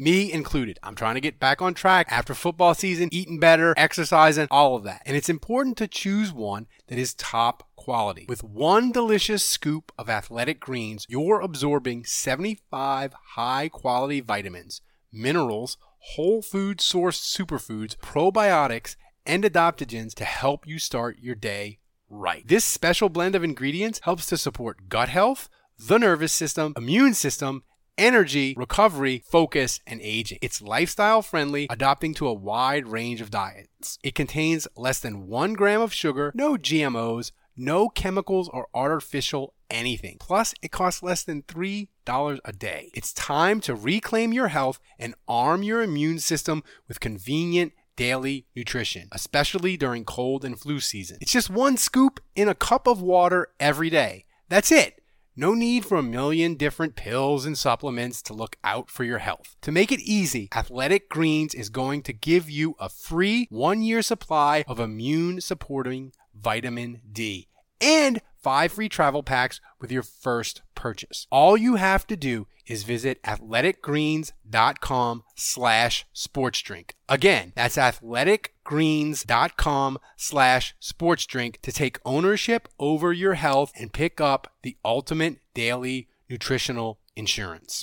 [0.00, 0.78] me included.
[0.82, 4.84] I'm trying to get back on track after football season, eating better, exercising, all of
[4.84, 5.02] that.
[5.04, 8.26] And it's important to choose one that is top quality.
[8.28, 14.80] With one delicious scoop of athletic greens, you're absorbing 75 high quality vitamins,
[15.12, 15.76] minerals,
[16.14, 18.96] whole food sourced superfoods, probiotics,
[19.26, 22.46] and adaptogens to help you start your day right.
[22.46, 27.62] This special blend of ingredients helps to support gut health, the nervous system, immune system,
[28.00, 30.38] energy, recovery, focus, and aging.
[30.42, 33.98] It's lifestyle friendly, adapting to a wide range of diets.
[34.02, 40.16] It contains less than one gram of sugar, no GMOs, no chemicals or artificial anything.
[40.18, 41.88] Plus, it costs less than $3
[42.44, 42.90] a day.
[42.94, 49.08] It's time to reclaim your health and arm your immune system with convenient daily nutrition,
[49.12, 51.18] especially during cold and flu season.
[51.20, 54.24] It's just one scoop in a cup of water every day.
[54.48, 54.99] That's it.
[55.36, 59.56] No need for a million different pills and supplements to look out for your health.
[59.62, 64.02] To make it easy, Athletic Greens is going to give you a free one year
[64.02, 67.48] supply of immune supporting vitamin D
[67.80, 71.28] and five free travel packs with your first purchase.
[71.30, 76.90] All you have to do is visit athleticgreens.com slash sportsdrink.
[77.08, 84.76] Again, that's athleticgreens.com slash sportsdrink to take ownership over your health and pick up the
[84.84, 87.82] ultimate daily nutritional insurance.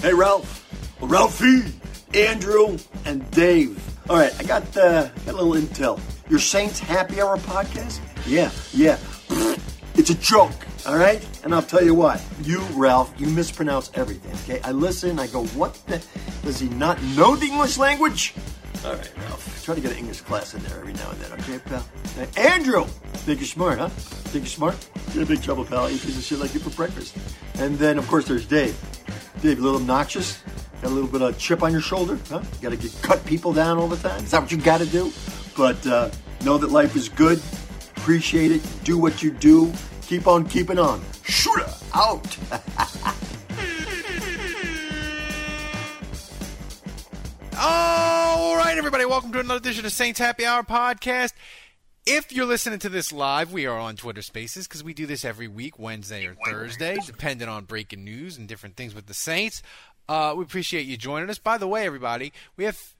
[0.00, 0.66] Hey, Ralph.
[1.02, 1.74] Ralphie,
[2.14, 3.78] Andrew, and Dave.
[4.08, 6.00] All right, I got, uh, got a little intel.
[6.30, 8.00] Your Saints Happy Hour podcast?
[8.26, 8.98] Yeah, yeah.
[9.96, 10.54] It's a joke,
[10.86, 11.22] all right?
[11.44, 12.24] And I'll tell you what.
[12.42, 14.62] You, Ralph, you mispronounce everything, okay?
[14.66, 16.02] I listen, I go, what the?
[16.44, 18.32] Does he not know the English language?
[18.86, 19.62] All right, Ralph.
[19.62, 21.86] Try to get an English class in there every now and then, okay, pal?
[22.16, 22.86] Hey, Andrew!
[23.26, 23.88] Think you're smart, huh?
[23.88, 24.88] Think you're smart?
[25.12, 25.90] You're in big trouble, pal.
[25.90, 27.14] Eat piece of shit like you for breakfast.
[27.58, 28.74] And then, of course, there's Dave.
[29.42, 30.42] Dave, a little obnoxious?
[30.82, 32.18] Got a little bit of chip on your shoulder?
[32.28, 32.42] Huh?
[32.42, 34.22] You gotta get, cut people down all the time?
[34.22, 35.10] Is that what you gotta do?
[35.56, 36.10] But uh,
[36.44, 37.40] know that life is good.
[37.96, 38.62] Appreciate it.
[38.84, 39.72] Do what you do.
[40.02, 41.02] Keep on keeping on.
[41.24, 42.36] Shooter out.
[47.62, 51.32] All right, everybody, welcome to another edition of Saints Happy Hour podcast.
[52.06, 55.24] If you're listening to this live, we are on Twitter Spaces because we do this
[55.24, 59.62] every week, Wednesday or Thursday, depending on breaking news and different things with the Saints.
[60.08, 61.38] Uh, we appreciate you joining us.
[61.38, 62.94] By the way, everybody, we have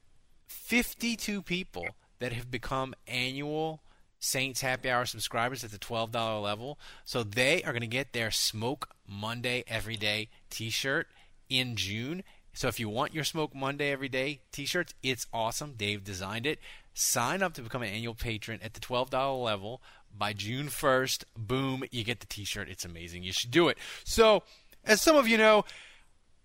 [0.47, 1.87] 52 people
[2.19, 3.81] that have become annual
[4.21, 6.79] Saints Happy Hour subscribers at the $12 level.
[7.05, 11.09] So they are going to get their Smoke Monday Everyday t shirt
[11.49, 12.23] in June.
[12.53, 15.75] So if you want your Smoke Monday Everyday t shirts, it's awesome.
[15.77, 16.59] Dave designed it.
[16.93, 19.83] Sign up to become an annual patron at the $12 level.
[20.17, 22.69] By June 1st, boom, you get the t shirt.
[22.69, 23.23] It's amazing.
[23.23, 23.79] You should do it.
[24.05, 24.43] So,
[24.85, 25.65] as some of you know,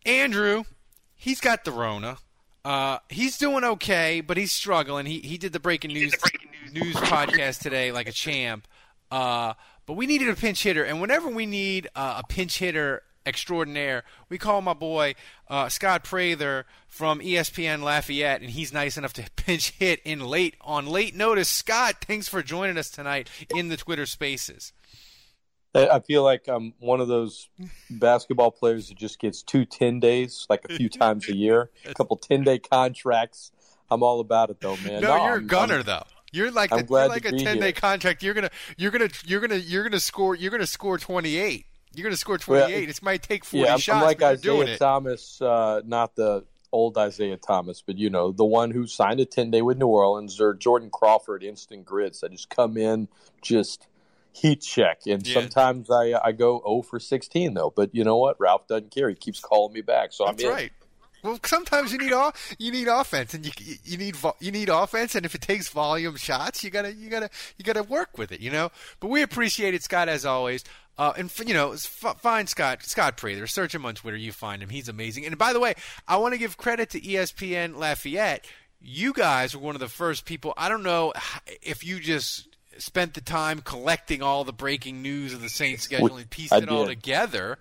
[0.05, 0.65] Andrew,
[1.15, 2.17] he's got the Rona.
[2.63, 5.05] Uh, he's doing okay, but he's struggling.
[5.05, 8.67] He he did the breaking news the breaking news, news podcast today like a champ.
[9.11, 9.53] Uh,
[9.85, 14.03] but we needed a pinch hitter, and whenever we need uh, a pinch hitter extraordinaire.
[14.29, 15.15] We call my boy
[15.49, 20.55] uh, Scott Prather from ESPN Lafayette, and he's nice enough to pinch hit in late
[20.61, 21.49] on late notice.
[21.49, 24.73] Scott, thanks for joining us tonight in the Twitter Spaces.
[25.75, 27.49] I feel like I'm one of those
[27.89, 31.93] basketball players that just gets two 10 days, like a few times a year, a
[31.95, 33.51] couple 10 day contracts.
[33.91, 35.01] I'm all about it though, man.
[35.01, 36.03] No, no you're I'm, a gunner I'm, though.
[36.31, 38.23] You're like the, you're like a 10 day contract.
[38.23, 41.65] You're gonna you're gonna you're gonna you're gonna score you're gonna score 28.
[41.95, 42.67] You're going to score 28.
[42.67, 43.97] Well, it might take 40 yeah, I'm, shots.
[43.97, 48.71] I'm like Isaiah Thomas, uh, not the old Isaiah Thomas, but you know, the one
[48.71, 52.23] who signed a 10 day with New Orleans or Jordan Crawford, instant grits.
[52.23, 53.07] I just come in,
[53.41, 53.87] just
[54.33, 55.01] heat check.
[55.07, 55.39] And yeah.
[55.39, 57.71] sometimes I, I go 0 for 16, though.
[57.75, 58.39] But you know what?
[58.39, 59.09] Ralph doesn't care.
[59.09, 60.11] He keeps calling me back.
[60.11, 60.53] So That's I'm in.
[60.53, 60.71] right.
[61.25, 62.13] Well, sometimes you need
[62.59, 63.51] you need offense, and you
[63.83, 67.31] you need you need offense, and if it takes volume shots, you gotta you gotta
[67.57, 68.69] you gotta work with it, you know.
[68.99, 70.63] But we appreciate it, Scott, as always.
[70.97, 73.47] Uh, and you know, find Scott Scott Prather.
[73.47, 74.17] Search him on Twitter.
[74.17, 74.69] You find him.
[74.69, 75.25] He's amazing.
[75.25, 75.73] And by the way,
[76.07, 78.45] I want to give credit to ESPN Lafayette.
[78.79, 80.53] You guys were one of the first people.
[80.55, 81.13] I don't know
[81.61, 82.47] if you just
[82.77, 86.57] spent the time collecting all the breaking news of the Saints schedule and pieced I
[86.57, 86.69] it did.
[86.69, 87.57] all together.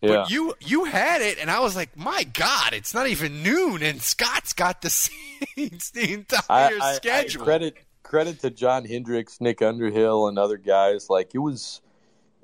[0.00, 0.08] Yeah.
[0.08, 3.82] But you you had it, and I was like, my God, it's not even noon,
[3.82, 4.90] and Scott's got the
[5.56, 7.44] Saints the entire I, I, schedule.
[7.44, 11.08] Credit credit to John Hendricks, Nick Underhill, and other guys.
[11.08, 11.80] Like it was,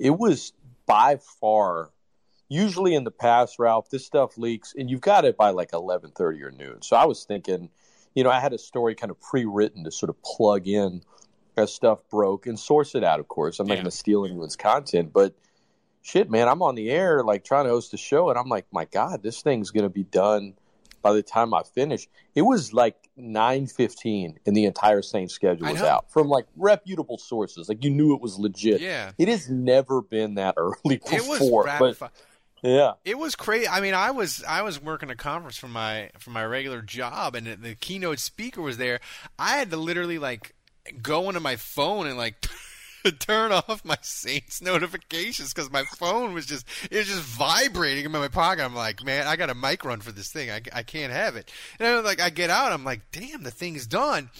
[0.02, 0.52] it was
[0.84, 1.90] by far.
[2.49, 6.10] Usually in the past, Ralph, this stuff leaks, and you've got it by like eleven
[6.10, 6.82] thirty or noon.
[6.82, 7.70] So I was thinking,
[8.14, 11.02] you know, I had a story kind of pre-written to sort of plug in
[11.56, 13.20] as stuff broke and source it out.
[13.20, 15.34] Of course, I'm not going to steal anyone's content, but
[16.02, 18.66] shit, man, I'm on the air like trying to host a show, and I'm like,
[18.72, 20.54] my God, this thing's going to be done
[21.02, 25.82] by the time I finished, It was like 9:15, and the entire Saints schedule was
[25.82, 27.69] out from like reputable sources.
[27.69, 28.81] Like you knew it was legit.
[28.81, 31.64] Yeah, it has never been that early before.
[31.78, 32.12] but
[32.62, 33.69] yeah, it was crazy.
[33.69, 37.34] I mean, I was I was working a conference for my for my regular job,
[37.34, 39.00] and the keynote speaker was there.
[39.38, 40.54] I had to literally like
[41.02, 42.37] go into my phone and like
[43.10, 48.12] turn off my Saints notifications because my phone was just it was just vibrating in
[48.12, 48.64] my pocket.
[48.64, 50.50] I'm like, man, I got a mic run for this thing.
[50.50, 51.50] I, I can't have it.
[51.78, 52.72] And I'm like, I get out.
[52.72, 54.31] I'm like, damn, the thing's done.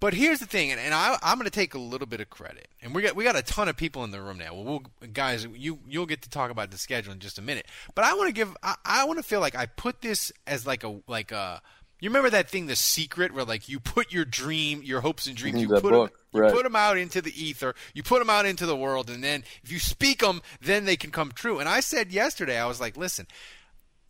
[0.00, 2.30] But here's the thing, and, and I, am going to take a little bit of
[2.30, 2.68] credit.
[2.80, 4.54] And we got we got a ton of people in the room now.
[4.54, 7.66] Well, we'll guys, you you'll get to talk about the schedule in just a minute.
[7.96, 10.64] But I want to give I, I want to feel like I put this as
[10.66, 11.60] like a like a
[12.00, 15.36] you remember that thing, The Secret, where like you put your dream, your hopes and
[15.36, 18.46] dreams, you put them, you put them out into the ether, you put them out
[18.46, 21.58] into the world, and then if you speak them, then they can come true.
[21.58, 23.26] And I said yesterday, I was like, listen,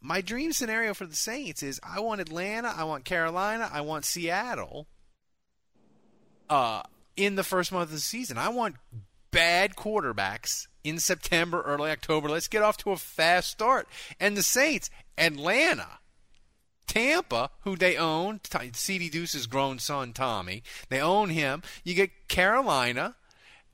[0.00, 4.04] my dream scenario for the Saints is I want Atlanta, I want Carolina, I want
[4.04, 4.86] Seattle.
[6.50, 6.82] Uh,
[7.16, 8.76] in the first month of the season, I want
[9.30, 12.28] bad quarterbacks in September, early October.
[12.28, 13.88] Let's get off to a fast start.
[14.20, 14.88] And the Saints,
[15.18, 15.98] Atlanta
[16.88, 18.40] Tampa, who they own,
[18.72, 21.62] CD Deuce's grown son Tommy, they own him.
[21.84, 23.14] You get Carolina,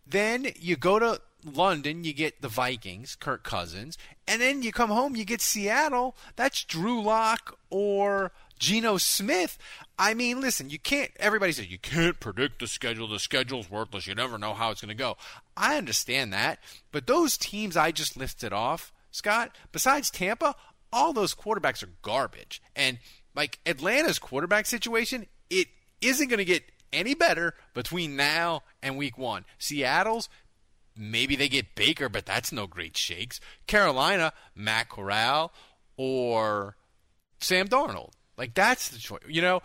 [0.06, 3.96] then you go to London, you get the Vikings, Kirk Cousins,
[4.26, 6.16] and then you come home, you get Seattle.
[6.36, 9.58] That's Drew Lock or Geno Smith.
[9.98, 11.10] I mean, listen, you can't.
[11.18, 13.08] Everybody says you can't predict the schedule.
[13.08, 14.06] The schedule's worthless.
[14.06, 15.16] You never know how it's going to go.
[15.56, 16.58] I understand that,
[16.90, 20.56] but those teams I just listed off, Scott, besides Tampa,
[20.94, 22.62] all those quarterbacks are garbage.
[22.74, 22.98] And
[23.34, 25.66] like Atlanta's quarterback situation, it
[26.00, 26.62] isn't going to get
[26.92, 29.44] any better between now and week one.
[29.58, 30.28] Seattle's,
[30.96, 33.40] maybe they get Baker, but that's no great shakes.
[33.66, 35.52] Carolina, Matt Corral
[35.96, 36.76] or
[37.40, 38.12] Sam Darnold.
[38.38, 39.20] Like that's the choice.
[39.28, 39.62] You know,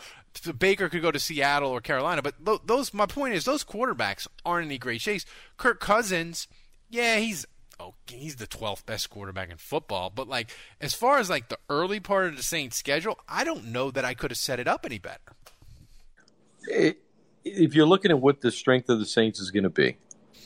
[0.57, 2.35] Baker could go to Seattle or Carolina, but
[2.67, 2.93] those.
[2.93, 5.25] My point is, those quarterbacks aren't any great shakes.
[5.57, 6.47] Kirk Cousins,
[6.87, 7.47] yeah, he's
[7.79, 10.11] oh, he's the 12th best quarterback in football.
[10.13, 13.65] But like, as far as like the early part of the Saints schedule, I don't
[13.65, 15.19] know that I could have set it up any better.
[17.45, 19.97] If you're looking at what the strength of the Saints is going to be,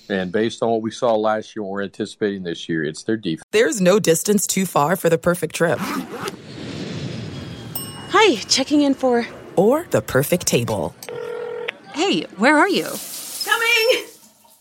[0.09, 3.17] and based on what we saw last year, what we're anticipating this year, it's their
[3.17, 3.43] defense.
[3.51, 5.79] There's no distance too far for the perfect trip.
[8.09, 9.25] Hi, checking in for.
[9.55, 10.93] Or the perfect table.
[11.93, 12.87] Hey, where are you?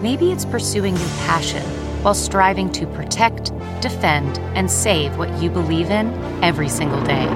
[0.00, 1.64] Maybe it's pursuing your passion
[2.02, 6.12] while striving to protect, defend, and save what you believe in
[6.42, 7.26] every single day.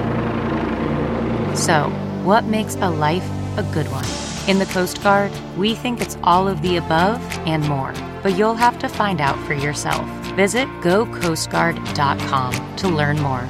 [1.56, 1.90] So,
[2.22, 4.06] what makes a life a good one?
[4.48, 7.92] In the Coast Guard, we think it's all of the above and more,
[8.22, 10.06] but you'll have to find out for yourself.
[10.36, 13.46] Visit gocoastguard.com to learn more.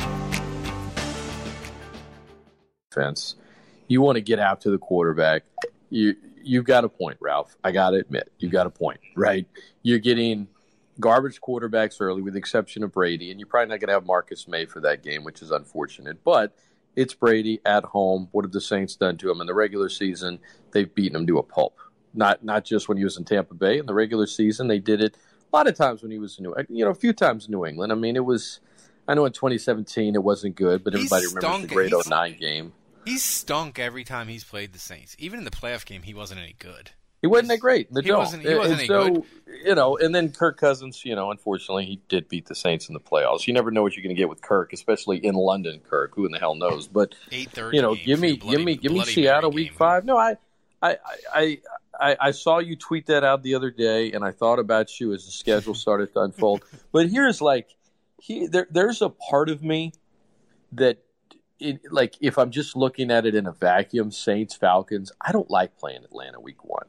[2.91, 3.37] Fence.
[3.89, 5.45] You want to get out to the quarterback.
[5.91, 7.57] You you've got a point, Ralph.
[7.65, 9.47] I got to admit, you've got a point, right?
[9.83, 10.49] You're getting
[11.01, 14.07] garbage quarterbacks early, with the exception of Brady, and you're probably not going to have
[14.07, 16.23] Marcus Maye for that game, which is unfortunate.
[16.25, 16.55] But
[16.95, 18.29] it's Brady at home.
[18.33, 20.39] What have the Saints done to him in the regular season?
[20.73, 21.79] They've beaten him to a pulp.
[22.15, 24.69] Not not just when he was in Tampa Bay in the regular season.
[24.69, 25.17] They did it
[25.53, 27.53] a lot of times when he was in New, you know, a few times in
[27.53, 27.91] New England.
[27.91, 28.61] I mean, it was
[29.09, 32.73] I know in 2017 it wasn't good, but everybody remembers the great He's- 09 game.
[33.05, 35.17] He's stunk every time he's played the Saints.
[35.19, 36.91] Even in the playoff game, he wasn't any good.
[37.21, 37.93] He wasn't that great.
[37.93, 38.19] The He dome.
[38.19, 39.25] wasn't- he wasn't any so, good.
[39.65, 41.05] You know, and then Kirk Cousins.
[41.05, 43.47] You know, unfortunately, he did beat the Saints in the playoffs.
[43.47, 45.81] You never know what you're going to get with Kirk, especially in London.
[45.89, 46.89] Kirk, who in the hell knows?
[46.89, 47.77] But Eight thirty.
[47.77, 50.05] you know, give me, give me, give me Seattle week five.
[50.05, 50.37] No, I,
[50.83, 50.97] I,
[51.33, 51.59] I,
[52.01, 55.13] I, I saw you tweet that out the other day, and I thought about you
[55.13, 56.65] as the schedule started to unfold.
[56.91, 57.69] But here's like,
[58.21, 59.93] he, there, there's a part of me
[60.73, 60.99] that,
[61.63, 65.51] it, like, if I'm just looking at it in a vacuum, Saints Falcons, I don't
[65.51, 66.87] like playing Atlanta week one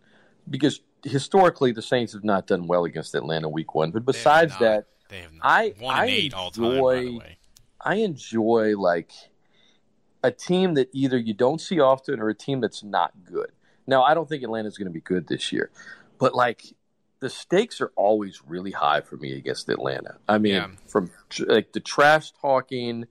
[0.50, 3.92] because historically the Saints have not done well against Atlanta week one.
[3.92, 5.42] But besides that, They have not.
[5.44, 6.64] I one I eight all time.
[6.64, 7.38] By the enjoy way.
[7.82, 9.12] I enjoy like
[10.24, 13.52] a team that either you don't see often or a team that's not good.
[13.86, 15.70] Now, I don't think Atlanta's going to be good this year,
[16.18, 16.64] but like
[17.20, 20.18] the stakes are always really high for me against Atlanta.
[20.28, 20.68] I mean, Yeah.
[20.88, 21.12] from
[21.48, 23.06] like the trash talking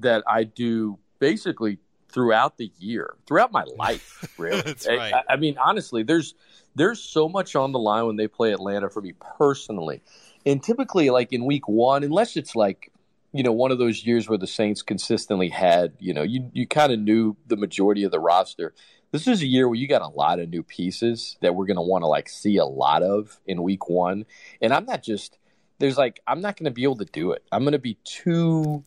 [0.00, 4.74] that I do basically throughout the year, throughout my life, really.
[4.88, 5.14] Right.
[5.14, 6.34] I, I mean, honestly, there's
[6.74, 10.02] there's so much on the line when they play Atlanta for me personally.
[10.46, 12.92] And typically, like in week one, unless it's like,
[13.32, 16.66] you know, one of those years where the Saints consistently had, you know, you, you
[16.66, 18.74] kind of knew the majority of the roster.
[19.10, 21.76] This is a year where you got a lot of new pieces that we're going
[21.76, 24.26] to want to like see a lot of in week one.
[24.60, 25.38] And I'm not just,
[25.78, 27.44] there's like, I'm not going to be able to do it.
[27.52, 28.84] I'm going to be too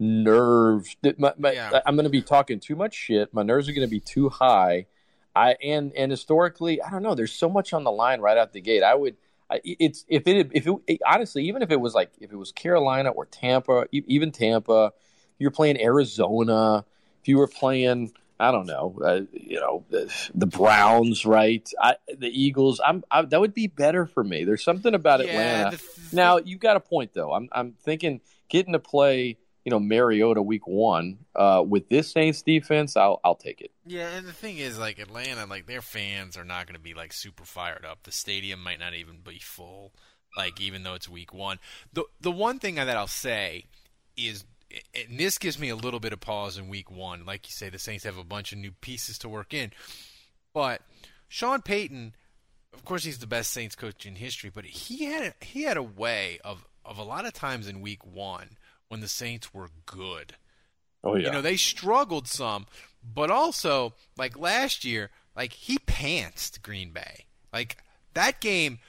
[0.00, 0.96] nerves.
[1.18, 1.80] My, my, Yeah.
[1.86, 3.32] I'm going to be talking too much shit.
[3.32, 4.86] My nerves are going to be too high.
[5.36, 7.14] I and and historically, I don't know.
[7.14, 8.82] There's so much on the line right out the gate.
[8.82, 9.16] I would.
[9.48, 12.50] I, it's if it if it honestly even if it was like if it was
[12.50, 14.92] Carolina or Tampa, even Tampa,
[15.38, 16.84] you're playing Arizona.
[17.20, 21.68] If you were playing, I don't know, uh, you know, the, the Browns, right?
[21.80, 22.80] I, the Eagles.
[22.84, 24.44] I'm I, that would be better for me.
[24.44, 25.26] There's something about Yeah,
[25.66, 25.76] Atlanta.
[25.76, 27.32] the Now you've got a point though.
[27.32, 32.42] I'm I'm thinking getting to play, you know, Mariota week one uh, with this Saints
[32.42, 32.96] defense.
[32.96, 33.72] I'll I'll take it.
[33.86, 36.94] Yeah, and the thing is, like Atlanta, like their fans are not going to be
[36.94, 38.02] like super fired up.
[38.04, 39.92] The stadium might not even be full.
[40.36, 41.58] Like even though it's week one,
[41.92, 43.66] the the one thing that I'll say
[44.16, 44.44] is,
[44.94, 47.26] and this gives me a little bit of pause in week one.
[47.26, 49.72] Like you say, the Saints have a bunch of new pieces to work in,
[50.54, 50.82] but
[51.28, 52.14] Sean Payton,
[52.72, 54.50] of course, he's the best Saints coach in history.
[54.54, 57.80] But he had a, he had a way of of a lot of times in
[57.80, 58.56] week one
[58.90, 60.34] when the Saints were good.
[61.02, 61.26] Oh yeah.
[61.26, 62.66] You know, they struggled some,
[63.02, 67.24] but also like last year, like he pantsed Green Bay.
[67.52, 67.78] Like
[68.14, 68.80] that game,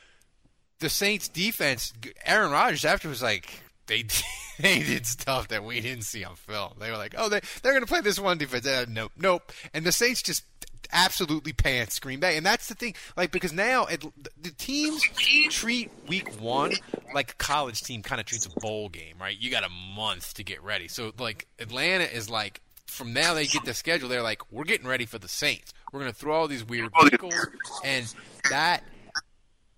[0.79, 1.93] the Saints defense,
[2.25, 4.03] Aaron Rodgers after was like they
[4.60, 6.74] they did stuff that we didn't see on film.
[6.79, 8.65] They were like, oh, they they're gonna play this one defense.
[8.65, 9.51] Uh, nope, nope.
[9.74, 10.43] And the Saints just
[10.91, 12.95] absolutely pants Green Bay, and that's the thing.
[13.15, 14.03] Like because now it,
[14.41, 15.03] the teams
[15.50, 16.74] treat Week One
[17.13, 19.38] like a college team kind of treats a bowl game, right?
[19.38, 20.88] You got a month to get ready.
[20.88, 24.10] So like Atlanta is like from now they get the schedule.
[24.10, 25.74] They're like, we're getting ready for the Saints.
[25.91, 27.48] We're gonna throw all these weird oh, wrinkles,
[27.83, 28.13] and
[28.50, 28.83] that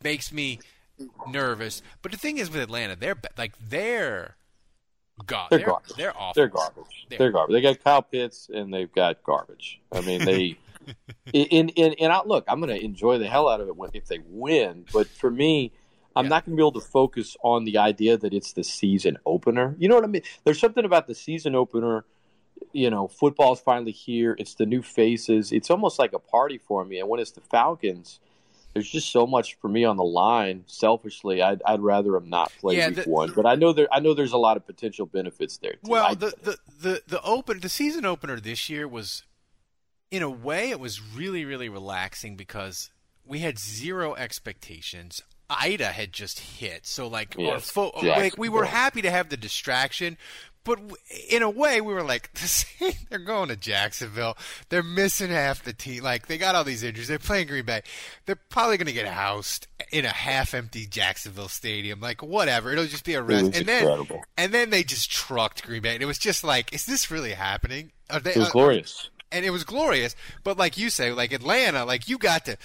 [0.03, 0.59] makes me
[1.27, 1.81] nervous.
[2.01, 4.35] But the thing is with Atlanta, they're like they're
[5.25, 5.95] God, They're they're garbage.
[5.95, 6.13] they're.
[6.35, 7.05] They're garbage.
[7.09, 7.53] They're- They're, garbage.
[7.53, 9.79] They got Kyle Pitts and they've got garbage.
[9.91, 10.57] I mean, they.
[11.33, 13.89] in in and I look, I'm going to enjoy the hell out of it when,
[13.93, 14.85] if they win.
[14.93, 15.71] But for me,
[16.15, 16.29] I'm Yeah.
[16.29, 19.75] not going to be able to focus on the idea that it's the season opener.
[19.79, 20.21] You know what I mean?
[20.43, 22.05] There's something about the season opener.
[22.71, 24.35] You know, football's finally here.
[24.39, 25.51] It's the new faces.
[25.51, 26.99] It's almost like a party for me.
[26.99, 28.19] And when it's the Falcons,
[28.73, 30.63] there's just so much for me on the line.
[30.65, 33.31] Selfishly, I'd, I'd rather them not play Yeah, week the- one.
[33.35, 35.73] But I know there, I know there's a lot of potential benefits there.
[35.73, 35.79] Too.
[35.83, 39.23] Well, I- the, the the the open the season opener this year was,
[40.13, 42.89] in a way, it was really really relaxing because
[43.25, 45.21] we had zero expectations.
[45.49, 47.69] Ida had just hit, so like our Yes,
[48.17, 50.17] like we were happy to have the distraction,
[50.63, 50.95] but w-
[51.29, 52.31] in a way we were like,
[53.09, 54.37] they're going to Jacksonville.
[54.69, 56.01] They're missing half the team.
[56.03, 57.07] Like they got all these injuries.
[57.07, 57.81] They're playing Green Bay.
[58.25, 61.99] They're probably going to get housed in a half-empty Jacksonville stadium.
[61.99, 63.55] Like whatever, it'll just be a rest.
[63.55, 64.21] and then incredible.
[64.37, 65.93] and then they just trucked Green Bay.
[65.93, 67.91] And it was just like, is this really happening?
[68.09, 69.09] Are they, it was uh, glorious.
[69.33, 70.15] And it was glorious.
[70.43, 72.57] But like you say, like Atlanta, like you got to,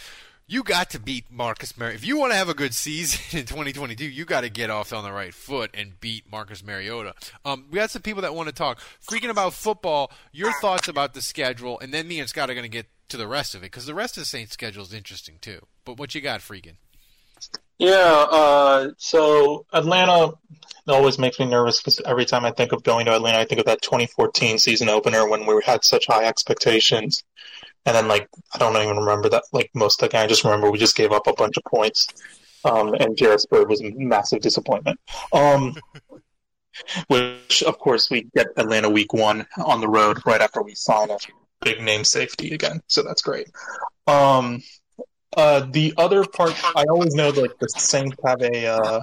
[0.46, 1.96] you got to beat Marcus Mariota.
[1.96, 4.92] If you want to have a good season in 2022, you got to get off
[4.92, 7.14] on the right foot and beat Marcus Mariota.
[7.44, 8.80] Um, we got some people that want to talk.
[9.06, 12.62] Freaking about football, your thoughts about the schedule, and then me and Scott are going
[12.62, 14.92] to get to the rest of it because the rest of the Saints schedule is
[14.92, 15.60] interesting too.
[15.84, 16.76] But what you got, Freaking?
[17.78, 20.32] Yeah, uh, so Atlanta
[20.88, 23.60] always makes me nervous because every time I think of going to Atlanta, I think
[23.60, 27.22] of that 2014 season opener when we had such high expectations.
[27.86, 30.24] And then, like, I don't even remember that, like, most of the game.
[30.24, 32.08] I just remember we just gave up a bunch of points.
[32.64, 34.98] Um, and Jairus Byrd was a massive disappointment.
[35.32, 35.76] Um,
[37.08, 41.10] which of course we get Atlanta week one on the road right after we sign
[41.10, 41.18] a
[41.60, 42.80] big name safety again.
[42.86, 43.48] So that's great.
[44.06, 44.62] Um,
[45.36, 49.00] uh, the other part, I always know that like, the Saints have a, uh,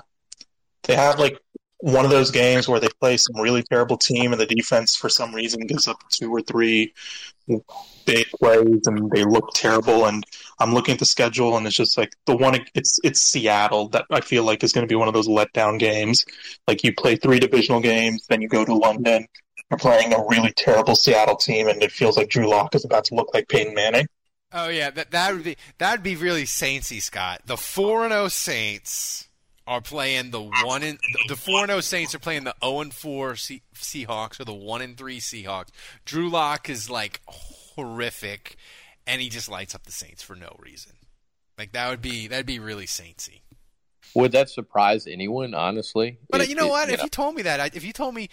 [0.83, 1.39] they have like
[1.79, 5.09] one of those games where they play some really terrible team and the defense for
[5.09, 6.93] some reason gives up two or three
[8.05, 10.05] big plays and they look terrible.
[10.05, 10.25] And
[10.59, 14.05] I'm looking at the schedule and it's just like the one it's it's Seattle that
[14.09, 16.25] I feel like is going to be one of those letdown games.
[16.67, 19.27] Like you play three divisional games then you go to London.
[19.69, 23.05] You're playing a really terrible Seattle team and it feels like Drew Lock is about
[23.05, 24.07] to look like Peyton Manning
[24.57, 27.41] Oh yeah, that that would be that would be really Saintsy, Scott.
[27.45, 29.27] The four and zero Saints
[29.67, 30.97] are playing the one and
[31.27, 34.81] the four and zero Saints are playing the zero and four Seahawks or the one
[34.81, 35.71] and three Seahawks.
[36.05, 38.55] Drew Lock is like horrific,
[39.05, 40.93] and he just lights up the Saints for no reason.
[41.57, 43.41] Like that would be that'd be really Saintsy.
[44.13, 45.53] Would that surprise anyone?
[45.53, 46.87] Honestly, but uh, it, you know it, what?
[46.87, 47.03] You if know.
[47.03, 48.29] you told me that, if you told me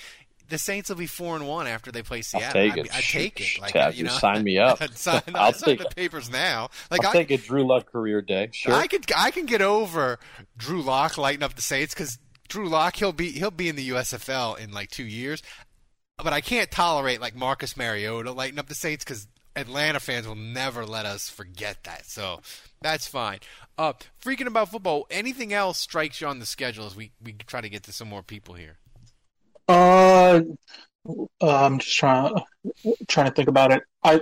[0.52, 2.48] the Saints will be four and one after they play Seattle.
[2.48, 2.92] I'll take it.
[2.92, 3.58] I, would take it.
[3.58, 4.82] Like, you know, sign me up.
[4.94, 6.68] sign, I'll sign take the papers now.
[6.90, 8.50] Like I'll I, take a Drew Lock career day.
[8.52, 9.10] Sure, I could.
[9.16, 10.18] I can get over
[10.58, 12.18] Drew Lock lighting up the Saints because
[12.48, 15.42] Drew Lock he'll be he'll be in the USFL in like two years,
[16.22, 20.34] but I can't tolerate like Marcus Mariota lighting up the Saints because Atlanta fans will
[20.34, 22.04] never let us forget that.
[22.04, 22.40] So
[22.82, 23.38] that's fine.
[23.78, 25.06] Uh, freaking about football.
[25.10, 28.08] Anything else strikes you on the schedule as we we try to get to some
[28.08, 28.76] more people here?
[29.72, 30.42] Uh,
[31.40, 32.34] I'm just trying
[33.08, 33.82] trying to think about it.
[34.04, 34.20] I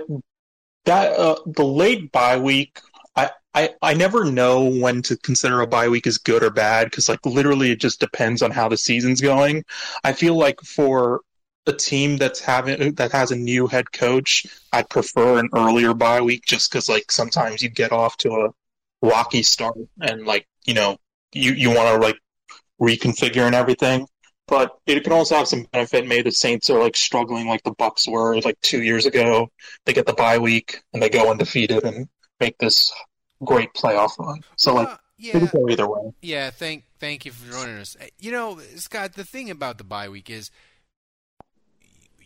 [0.85, 2.79] that uh, the late bye week.
[3.15, 6.85] I, I, I never know when to consider a bye week as good or bad
[6.85, 9.65] because like literally it just depends on how the season's going.
[10.05, 11.21] I feel like for
[11.67, 16.21] a team that's having that has a new head coach, I'd prefer an earlier bye
[16.21, 18.49] week just because like sometimes you get off to a
[19.01, 20.97] rocky start and like you know
[21.33, 22.17] you you want to like
[22.79, 24.07] reconfigure and everything
[24.47, 26.07] but it can also have some benefit.
[26.07, 29.49] Maybe the Saints are like struggling like the Bucs were like two years ago.
[29.85, 32.07] They get the bye week and they go undefeated and
[32.39, 32.91] make this
[33.43, 34.41] great playoff run.
[34.55, 36.11] So like, uh, yeah, it go either way.
[36.21, 37.95] Yeah, thank thank you for joining us.
[38.19, 40.51] You know, Scott, the thing about the bye week is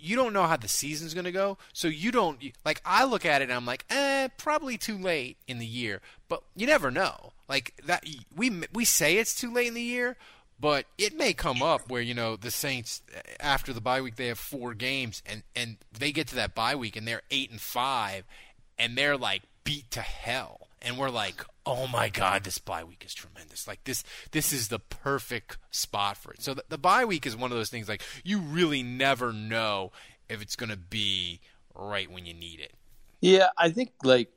[0.06, 2.82] you don't know how the season's going to go, so you don't like.
[2.86, 6.44] I look at it and I'm like, eh, probably too late in the year, but
[6.56, 7.34] you never know.
[7.50, 10.16] Like that, we we say it's too late in the year,
[10.60, 13.02] but it may come up where you know the Saints
[13.40, 16.76] after the bye week they have four games and and they get to that bye
[16.76, 18.26] week and they're eight and five
[18.78, 20.62] and they're like beat to hell.
[20.82, 23.68] And we're like oh my god this bye week is tremendous.
[23.68, 26.42] Like this this is the perfect spot for it.
[26.42, 29.92] So the, the bye week is one of those things like you really never know
[30.30, 31.40] if it's going to be
[31.76, 32.74] right when you need it.
[33.22, 34.30] Yeah i think like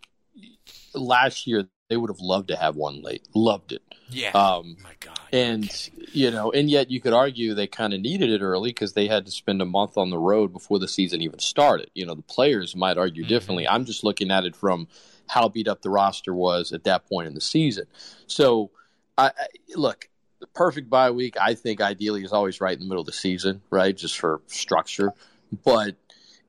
[0.94, 4.30] last year they would have loved to have one late loved it yeah.
[4.30, 5.18] Um, oh my God.
[5.32, 8.94] And you know, and yet you could argue they kind of needed it early because
[8.94, 11.90] they had to spend a month on the road before the season even started.
[11.94, 13.28] You know, the players might argue mm-hmm.
[13.28, 13.68] differently.
[13.68, 14.88] I'm just looking at it from
[15.28, 17.84] how beat up the roster was at that point in the season.
[18.26, 18.70] So,
[19.18, 19.46] I, I
[19.76, 20.08] look,
[20.40, 21.36] the perfect bye week.
[21.38, 23.96] I think ideally is always right in the middle of the season, right?
[23.96, 25.12] Just for structure.
[25.64, 25.96] But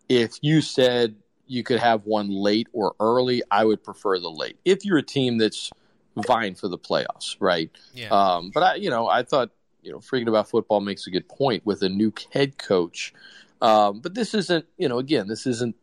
[0.08, 1.16] if you said
[1.50, 4.58] you could have one late or early, I would prefer the late.
[4.64, 5.72] If you're a team that's
[6.16, 7.72] vying for the playoffs, right?
[7.94, 8.10] Yeah.
[8.10, 9.50] Um, but I, you know, I thought,
[9.82, 13.14] you know, freaking about football makes a good point with a new head coach.
[13.62, 15.76] Um, but this isn't, you know, again, this isn't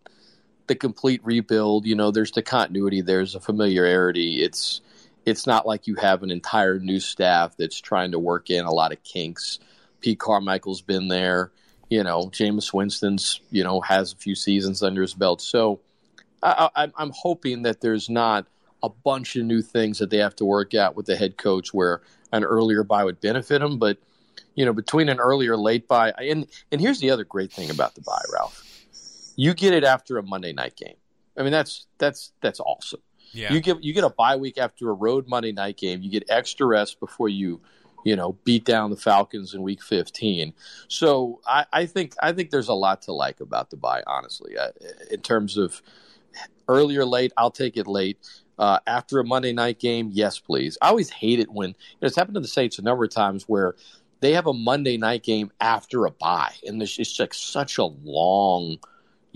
[0.68, 1.84] the complete rebuild.
[1.84, 4.42] You know, there's the continuity, there's a familiarity.
[4.42, 4.80] It's
[5.24, 8.72] it's not like you have an entire new staff that's trying to work in a
[8.72, 9.58] lot of kinks.
[10.00, 11.50] Pete Carmichael's been there.
[11.88, 15.40] You know, Jameis Winston's, you know, has a few seasons under his belt.
[15.40, 15.80] So
[16.42, 18.46] I, I'm hoping that there's not
[18.82, 21.72] a bunch of new things that they have to work out with the head coach
[21.72, 23.78] where an earlier bye would benefit them.
[23.78, 23.98] But,
[24.54, 27.94] you know, between an earlier late bye, and, and here's the other great thing about
[27.94, 28.62] the bye, Ralph.
[29.36, 30.96] You get it after a Monday night game.
[31.38, 33.00] I mean, that's that's that's awesome.
[33.32, 33.52] Yeah.
[33.52, 36.02] You get you get a bye week after a road Monday night game.
[36.02, 37.60] You get extra rest before you,
[38.06, 40.52] you know, beat down the Falcons in Week 15.
[40.86, 44.56] So I, I think I think there's a lot to like about the bye, honestly.
[44.56, 44.68] Uh,
[45.10, 45.82] in terms of
[46.68, 48.18] earlier late, I'll take it late.
[48.60, 50.78] Uh, after a Monday night game, yes, please.
[50.80, 53.10] I always hate it when you know, it's happened to the Saints a number of
[53.10, 53.74] times where
[54.20, 57.86] they have a Monday night game after a bye, and it's just like such a
[57.86, 58.78] long,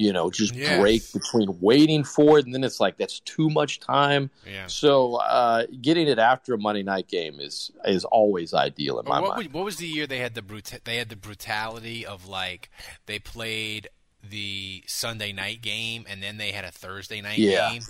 [0.01, 0.81] you know, just yes.
[0.81, 4.31] break between waiting for it, and then it's like that's too much time.
[4.51, 4.67] Yeah.
[4.67, 9.21] So uh, getting it after a Monday night game is is always ideal in my
[9.21, 9.53] what, mind.
[9.53, 12.71] What was the year they had the brut- they had the brutality of like
[13.05, 13.89] they played
[14.23, 17.73] the Sunday night game and then they had a Thursday night yeah.
[17.73, 17.83] game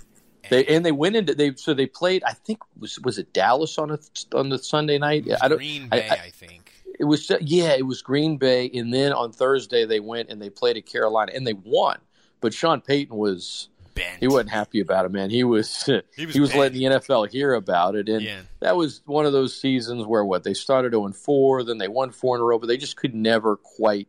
[0.49, 2.23] they and they went into they so they played.
[2.23, 3.99] I think was was it Dallas on a
[4.33, 5.25] on the Sunday night?
[5.41, 5.57] I don't.
[5.57, 6.60] Green Bay, I, I, I think.
[7.01, 10.49] It was yeah, it was Green Bay, and then on Thursday they went and they
[10.49, 11.97] played at Carolina and they won.
[12.39, 14.19] But Sean Payton was Bent.
[14.21, 15.29] he wasn't happy about it, man.
[15.29, 18.41] He was he He was, was letting the NFL hear about it, and Yeah.
[18.61, 22.11] that was one of those seasons where what they started 0 4, then they won
[22.11, 24.07] four in a row, but they just could never quite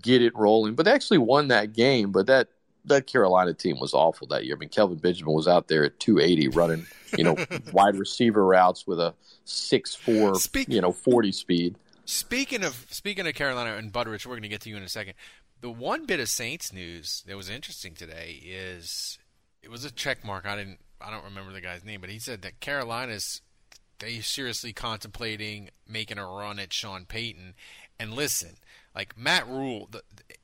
[0.00, 0.74] get it rolling.
[0.74, 2.10] But they actually won that game.
[2.12, 2.48] But that
[2.86, 4.56] that Carolina team was awful that year.
[4.56, 7.36] I mean, Kelvin Benjamin was out there at 280 running, you know,
[7.72, 11.76] wide receiver routes with a six four, Speak- you know, 40 speed.
[12.12, 14.88] Speaking of speaking of Carolina and Butteridge, we're going to get to you in a
[14.88, 15.14] second.
[15.62, 19.18] The one bit of Saints news that was interesting today is
[19.62, 20.44] it was a check mark.
[20.44, 23.40] I didn't I don't remember the guy's name, but he said that Carolina's
[23.98, 27.54] they seriously contemplating making a run at Sean Payton.
[27.98, 28.56] And listen,
[28.94, 29.88] like Matt Rhule,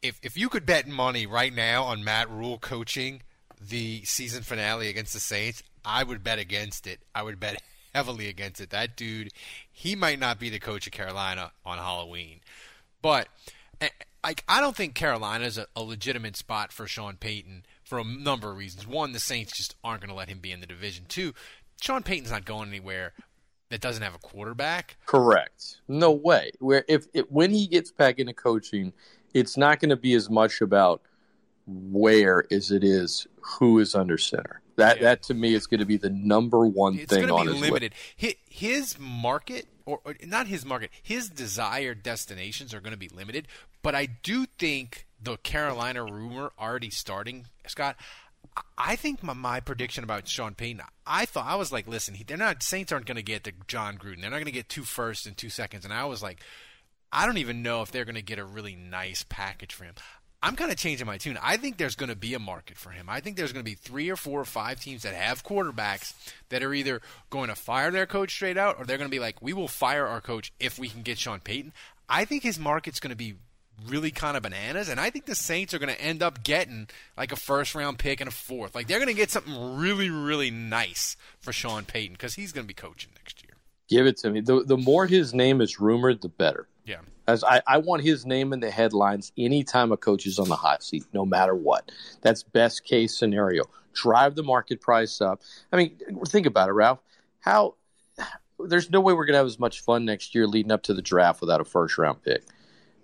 [0.00, 3.20] if if you could bet money right now on Matt Rhule coaching
[3.60, 7.00] the season finale against the Saints, I would bet against it.
[7.14, 7.60] I would bet
[7.98, 8.70] heavily against it.
[8.70, 9.32] That dude,
[9.70, 12.40] he might not be the coach of Carolina on Halloween.
[13.02, 13.26] But
[13.80, 13.88] eh,
[14.24, 18.52] like I don't think Carolina's a, a legitimate spot for Sean Payton for a number
[18.52, 18.86] of reasons.
[18.86, 21.06] One, the Saints just aren't going to let him be in the division.
[21.08, 21.34] Two,
[21.80, 23.14] Sean Payton's not going anywhere
[23.70, 24.96] that doesn't have a quarterback.
[25.06, 25.80] Correct.
[25.88, 26.52] No way.
[26.60, 28.92] Where if it, when he gets back into coaching,
[29.34, 31.02] it's not going to be as much about
[31.66, 34.62] where as it is who is under center.
[34.78, 35.02] That Yeah.
[35.04, 37.02] that to me is going to be the number one thing.
[37.02, 37.72] It's thing going on to his be list.
[37.72, 37.94] limited.
[38.16, 43.08] His, his market, or, or not his market, his desired destinations are going to be
[43.08, 43.46] limited.
[43.82, 47.96] But I do think the Carolina rumor already starting, Scott.
[48.76, 52.24] I- think my, my prediction about Sean Payton, I thought I was like, listen, he,
[52.24, 54.20] they're not Saints aren't going to get the Jon Gruden.
[54.20, 55.84] They're not going to get two firsts and two seconds.
[55.84, 56.40] And I was like,
[57.12, 59.94] I don't even know if they're going to get a really nice package for him.
[60.42, 61.38] I'm kind of changing my tune.
[61.42, 63.08] I think there's going to be a market for him.
[63.08, 66.14] I think there's going to be three or four or five teams that have quarterbacks
[66.50, 69.18] that are either going to fire their coach straight out or they're going to be
[69.18, 71.72] like, we will fire our coach if we can get Sean Payton.
[72.08, 73.34] I think his market's going to be
[73.86, 76.88] really kind of bananas, and I think the Saints are going to end up getting
[77.16, 78.74] like a first round pick and a fourth.
[78.74, 82.64] Like they're going to get something really, really nice for Sean Payton because he's going
[82.64, 83.52] to be coaching next year.
[83.88, 84.40] Give it to me.
[84.40, 86.68] The the more his name is rumored, the better.
[86.84, 87.00] Yeah.
[87.28, 90.56] As I, I want his name in the headlines anytime a coach is on the
[90.56, 91.92] hot seat, no matter what.
[92.22, 93.64] That's best case scenario.
[93.92, 95.42] Drive the market price up.
[95.70, 97.00] I mean, think about it, Ralph.
[97.40, 97.74] How
[98.58, 101.02] there's no way we're gonna have as much fun next year leading up to the
[101.02, 102.44] draft without a first round pick.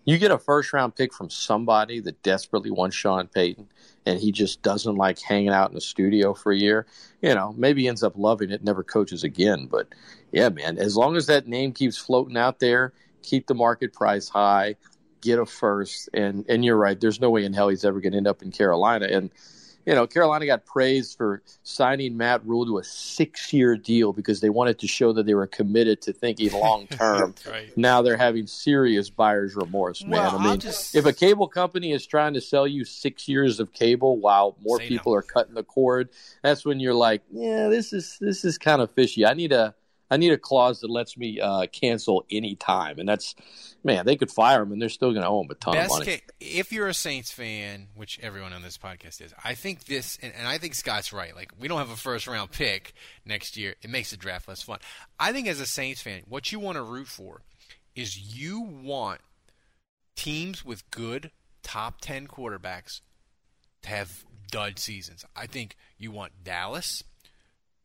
[0.06, 3.68] You get a first round pick from somebody that desperately wants Sean Payton
[4.06, 6.86] and he just doesn't like hanging out in the studio for a year,
[7.20, 9.66] you know, maybe ends up loving it, never coaches again.
[9.70, 9.88] But
[10.32, 12.92] yeah, man, as long as that name keeps floating out there,
[13.24, 14.76] keep the market price high,
[15.20, 18.16] get a first, and and you're right, there's no way in hell he's ever gonna
[18.16, 19.06] end up in Carolina.
[19.10, 19.30] And
[19.86, 24.40] you know, Carolina got praised for signing Matt Rhule to a six year deal because
[24.40, 27.34] they wanted to show that they were committed to thinking long term.
[27.46, 27.70] Right.
[27.76, 30.12] Now they're having serious buyer's remorse, man.
[30.12, 33.60] Well, I mean, just- if a cable company is trying to sell you six years
[33.60, 35.18] of cable while more Say people no.
[35.18, 36.08] are cutting the cord,
[36.42, 39.26] that's when you're like, yeah, this is this is kind of fishy.
[39.26, 39.74] I need a
[40.14, 43.34] I need a clause that lets me uh, cancel any time, and that's
[43.84, 45.88] man, they could fire him and they're still going to owe him a ton of
[45.90, 46.06] money.
[46.06, 50.18] case, if you're a Saints fan, which everyone on this podcast is, I think this,
[50.22, 51.36] and, and I think Scott's right.
[51.36, 52.94] Like, we don't have a first round pick
[53.26, 53.74] next year.
[53.82, 54.78] It makes the draft less fun.
[55.20, 57.42] I think as a Saints fan, what you want to root for
[57.94, 59.20] is you want
[60.16, 61.30] teams with good
[61.62, 63.02] top 10 quarterbacks
[63.82, 65.24] to have dud seasons.
[65.36, 67.04] I think you want Dallas.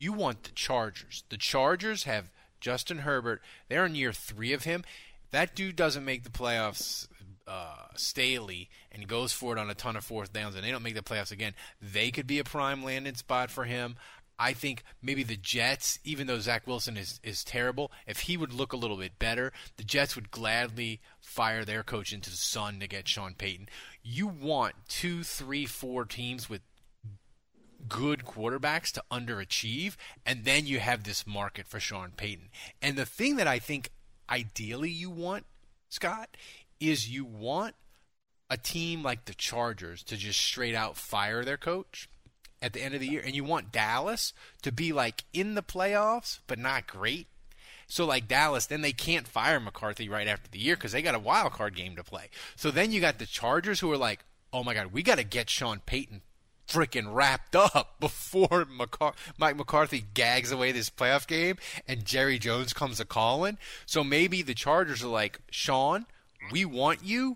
[0.00, 1.22] You want the Chargers.
[1.28, 3.42] The Chargers have Justin Herbert.
[3.68, 4.82] They're in year three of him.
[5.30, 7.06] That dude doesn't make the playoffs
[7.46, 10.82] uh, Staley and goes for it on a ton of fourth downs, and they don't
[10.82, 11.54] make the playoffs again.
[11.80, 13.96] They could be a prime landing spot for him.
[14.38, 18.54] I think maybe the Jets, even though Zach Wilson is, is terrible, if he would
[18.54, 22.80] look a little bit better, the Jets would gladly fire their coach into the sun
[22.80, 23.68] to get Sean Payton.
[24.02, 26.62] You want two, three, four teams with
[27.88, 32.50] good quarterbacks to underachieve, and then you have this market for Sean Payton.
[32.80, 33.90] And the thing that I think
[34.28, 35.46] ideally you want,
[35.88, 36.36] Scott,
[36.78, 37.74] is you want
[38.48, 42.08] a team like the Chargers to just straight out fire their coach
[42.62, 45.62] at the end of the year, and you want Dallas to be like in the
[45.62, 47.26] playoffs but not great.
[47.86, 51.14] So like Dallas, then they can't fire McCarthy right after the year because they got
[51.14, 52.30] a wild card game to play.
[52.54, 55.24] So then you got the Chargers who are like, oh my god, we got to
[55.24, 56.22] get Sean Payton
[56.70, 61.56] freaking wrapped up before McCar- Mike McCarthy gags away this playoff game
[61.86, 63.58] and Jerry Jones comes a calling.
[63.86, 66.06] So maybe the Chargers are like, Sean,
[66.50, 67.34] we want you,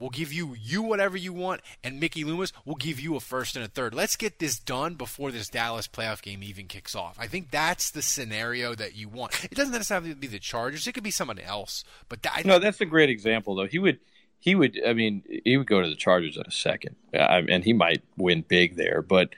[0.00, 3.56] We'll give you you whatever you want, and Mickey Loomis will give you a first
[3.56, 3.94] and a third.
[3.94, 7.16] Let's get this done before this Dallas playoff game even kicks off.
[7.18, 9.44] I think that's the scenario that you want.
[9.44, 11.82] It doesn't necessarily have to be the Chargers; it could be someone else.
[12.08, 13.66] But that, no, that's a great example, though.
[13.66, 13.98] He would,
[14.38, 14.80] he would.
[14.86, 18.02] I mean, he would go to the Chargers in a second, uh, and he might
[18.16, 19.02] win big there.
[19.02, 19.30] But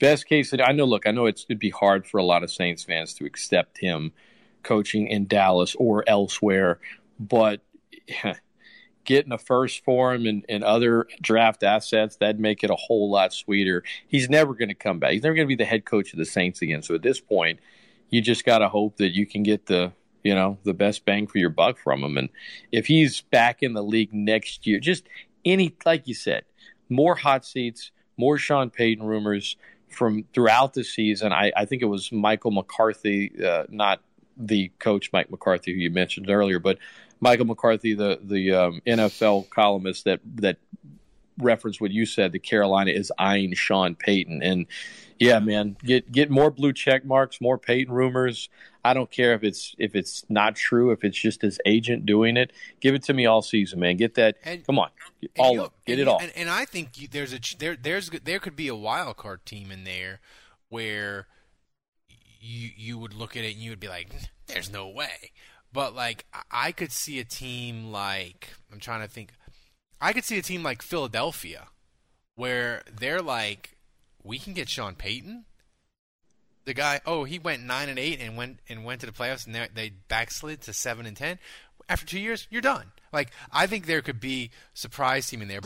[0.00, 0.84] best case, I know.
[0.84, 4.12] Look, I know it'd be hard for a lot of Saints fans to accept him
[4.62, 6.78] coaching in Dallas or elsewhere,
[7.18, 7.60] but.
[9.06, 13.10] getting a first for him and, and other draft assets, that'd make it a whole
[13.10, 13.82] lot sweeter.
[14.06, 15.12] He's never going to come back.
[15.12, 16.82] He's never going to be the head coach of the Saints again.
[16.82, 17.60] So at this point,
[18.10, 19.92] you just got to hope that you can get the
[20.26, 22.16] you know the best bang for your buck from him.
[22.16, 22.28] And
[22.72, 25.04] if he's back in the league next year, just
[25.44, 26.44] any like you said,
[26.88, 29.56] more hot seats, more Sean Payton rumors
[29.88, 31.32] from throughout the season.
[31.32, 34.00] I, I think it was Michael McCarthy, uh, not
[34.36, 36.78] the coach Mike McCarthy who you mentioned earlier, but
[37.20, 40.58] Michael McCarthy, the the um, NFL columnist that that
[41.38, 44.66] referenced what you said, that Carolina is eyeing Sean Payton, and
[45.18, 48.48] yeah, man, get get more blue check marks, more Payton rumors.
[48.86, 52.36] I don't care if it's if it's not true, if it's just his agent doing
[52.36, 52.52] it.
[52.80, 53.96] Give it to me all season, man.
[53.96, 54.36] Get that.
[54.44, 54.90] And, come on,
[55.38, 56.20] all of get it all.
[56.20, 59.72] And, and I think there's a there there's there could be a wild card team
[59.72, 60.20] in there
[60.68, 61.26] where
[62.40, 64.08] you you would look at it and you would be like,
[64.46, 65.32] "There's no way."
[65.72, 69.32] But like I could see a team like I'm trying to think
[70.00, 71.68] I could see a team like Philadelphia
[72.36, 73.76] where they're like
[74.22, 75.44] we can get Sean Payton.
[76.66, 79.46] The guy, oh, he went 9 and 8 and went and went to the playoffs
[79.46, 81.38] and they backslid to 7 and 10.
[81.88, 82.92] After 2 years, you're done.
[83.12, 85.60] Like I think there could be surprise team in there.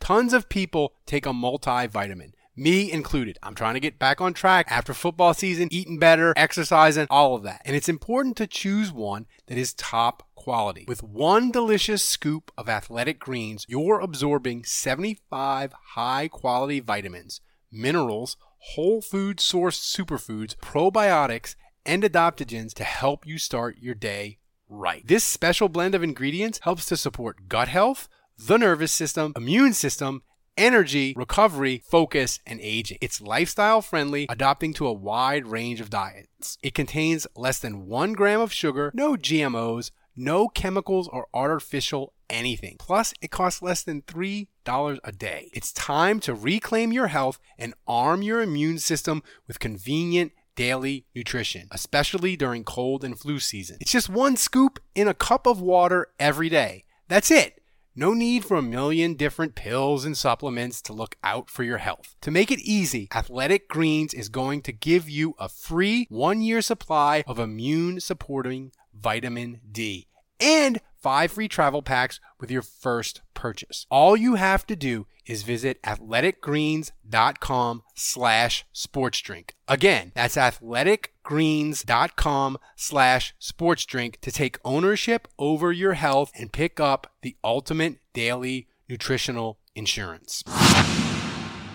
[0.00, 3.38] Tons of people take a multivitamin me included.
[3.42, 7.42] I'm trying to get back on track after football season, eating better, exercising, all of
[7.44, 7.62] that.
[7.64, 10.84] And it's important to choose one that is top quality.
[10.86, 17.40] With one delicious scoop of athletic greens, you're absorbing 75 high quality vitamins,
[17.70, 25.06] minerals, whole food sourced superfoods, probiotics, and adaptogens to help you start your day right.
[25.06, 30.22] This special blend of ingredients helps to support gut health, the nervous system, immune system,
[30.56, 32.98] energy, recovery, focus, and aging.
[33.00, 36.56] It's lifestyle friendly, adopting to a wide range of diets.
[36.62, 42.76] It contains less than one gram of sugar, no GMOs, no chemicals or artificial anything.
[42.78, 45.50] Plus, it costs less than $3 a day.
[45.52, 51.68] It's time to reclaim your health and arm your immune system with convenient daily nutrition,
[51.70, 53.78] especially during cold and flu season.
[53.80, 56.84] It's just one scoop in a cup of water every day.
[57.08, 57.62] That's it.
[57.94, 62.16] No need for a million different pills and supplements to look out for your health.
[62.22, 66.62] To make it easy, Athletic Greens is going to give you a free one year
[66.62, 70.06] supply of immune supporting vitamin D
[70.40, 73.86] and five free travel packs with your first purchase.
[73.90, 79.50] All you have to do is visit athleticgreens.com slash sportsdrink.
[79.68, 87.36] Again, that's athleticgreens.com slash sportsdrink to take ownership over your health and pick up the
[87.44, 90.42] ultimate daily nutritional insurance.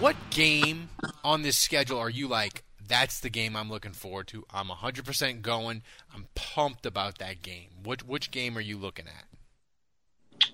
[0.00, 0.88] What game
[1.22, 2.64] on this schedule are you like?
[2.86, 4.44] That's the game I'm looking forward to.
[4.52, 5.82] I'm 100% going.
[6.12, 7.68] I'm pumped about that game.
[7.84, 10.50] Which which game are you looking at?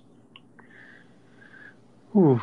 [2.12, 2.40] Whew.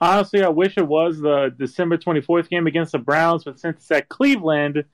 [0.00, 3.90] Honestly, I wish it was the December 24th game against the Browns, but since it's
[3.90, 4.84] at Cleveland,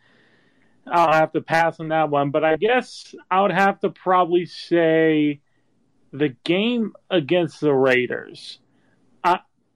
[0.86, 2.30] I'll have to pass on that one.
[2.30, 5.40] But I guess I would have to probably say
[6.12, 8.58] the game against the Raiders.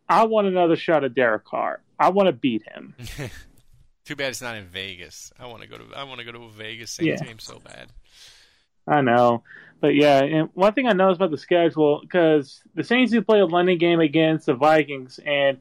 [0.09, 1.81] I want another shot at Derek Carr.
[1.99, 2.95] I want to beat him.
[4.05, 5.33] Too bad it's not in Vegas.
[5.39, 7.27] I want to go to I want to go to a Vegas Saints yeah.
[7.27, 7.89] game so bad.
[8.87, 9.43] I know,
[9.81, 13.41] but yeah, and one thing I noticed about the schedule because the Saints do play
[13.41, 15.59] a London game against the Vikings, and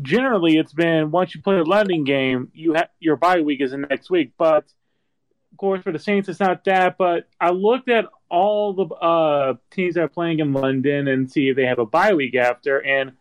[0.00, 3.72] generally it's been once you play a London game, you have your bye week is
[3.72, 4.34] the next week.
[4.38, 4.64] But
[5.50, 6.96] of course, for the Saints, it's not that.
[6.96, 11.48] But I looked at all the uh, teams that are playing in London and see
[11.48, 13.12] if they have a bye week after, and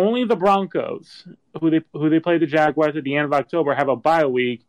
[0.00, 1.26] only the Broncos,
[1.60, 4.26] who they who they play the Jaguars at the end of October, have a bye
[4.26, 4.64] week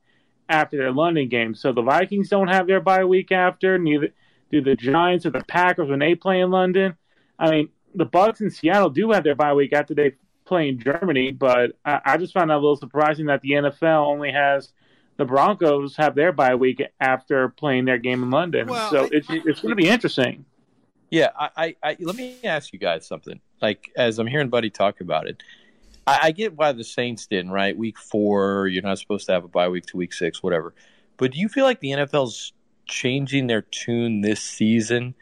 [0.49, 1.55] after their London game.
[1.55, 3.77] So the Vikings don't have their bye week after.
[3.77, 4.09] Neither
[4.51, 6.95] do the Giants or the Packers when they play in London.
[7.39, 10.15] I mean, the Bucs in Seattle do have their bye week after they
[10.45, 14.05] play in Germany, but I, I just found that a little surprising that the NFL
[14.05, 14.73] only has
[15.17, 18.67] the Broncos have their bye week after playing their game in London.
[18.67, 20.45] Well, so I- it's it's going to be interesting.
[21.09, 23.39] Yeah, I, I, I let me ask you guys something.
[23.61, 25.43] Like as I'm hearing Buddy talk about it,
[26.07, 27.51] I, I get why the Saints didn't.
[27.51, 30.73] Right, week four, you're not supposed to have a bye week to week six, whatever.
[31.17, 32.53] But do you feel like the NFL's
[32.85, 35.13] changing their tune this season,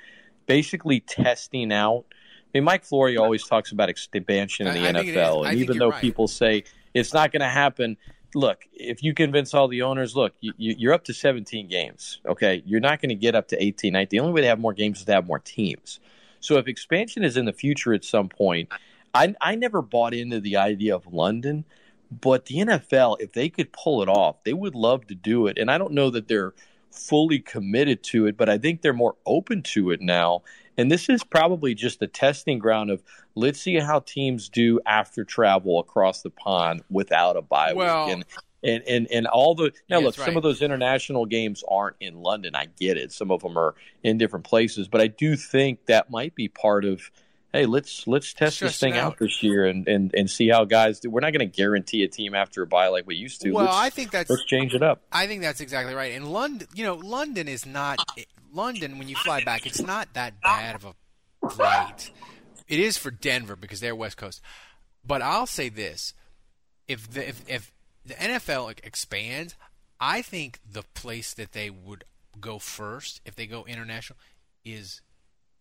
[0.45, 2.06] basically testing out?
[2.10, 5.15] I mean, Mike Florio always talks about expansion in the I- I think it is.
[5.17, 6.02] NFL, and even though right.
[6.02, 7.97] people say it's not going to happen,
[8.34, 12.19] look, if you convince all the owners, look, you, you're up to 17 games.
[12.25, 14.08] Okay, you're not going to get up to 18, 19.
[14.10, 15.99] The only way to have more games is to have more teams.
[16.39, 18.69] So if expansion is in the future at some point,
[19.13, 21.65] I, I never bought into the idea of London,
[22.12, 25.58] but the NFL, if they could pull it off, they would love to do it.
[25.58, 26.54] And I don't know that they're
[26.91, 30.43] fully committed to it, but I think they're more open to it now.
[30.78, 33.04] And this is probably just a testing ground of
[33.36, 38.15] let's see how teams do after travel across the pond without a bye Well- week.
[38.15, 38.25] And
[38.63, 41.95] and and and all the now Yeah, look, that's some of those international games aren't
[42.00, 42.56] in London.
[42.56, 43.12] I get it.
[43.12, 46.86] Some of them are in different places, but I do think that might be part
[46.86, 47.12] of.
[47.52, 49.13] Hey, let's let's test Stress this thing out.
[49.13, 49.17] out.
[49.17, 51.10] this year and, and, and see how guys do.
[51.10, 53.52] We're not going to guarantee a team after a bye like we used to.
[53.52, 55.02] Well, let's, I think that's let's change it up.
[55.12, 56.13] I think that's exactly right.
[56.13, 57.98] And London, you know, London is not
[58.54, 59.65] London when you fly back.
[59.65, 62.12] It's not that bad of a flight.
[62.67, 64.41] It is for Denver because they're West Coast.
[65.04, 66.13] But I'll say this:
[66.88, 67.72] if the if, if
[68.10, 69.56] the NFL expands,
[70.00, 72.04] I think the place that they would
[72.39, 74.19] go first if they go international
[74.65, 75.02] is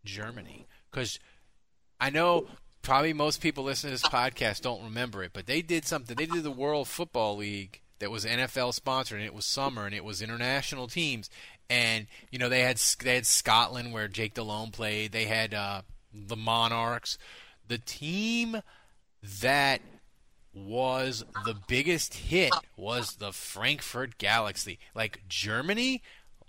[0.04, 1.18] Germany because
[2.00, 2.46] I know
[2.82, 6.16] probably most people listening to this podcast don't remember it, but they did something.
[6.16, 9.94] They did the World Football League that was NFL sponsored, and it was summer, and
[9.94, 11.28] it was international teams.
[11.68, 15.12] And you know they had they had Scotland where Jake Delhomme played.
[15.12, 15.82] They had uh,
[16.14, 17.18] the Monarchs.
[17.66, 18.62] The team
[19.40, 19.82] that
[20.66, 24.78] was the biggest hit was the Frankfurt Galaxy.
[24.94, 26.02] Like Germany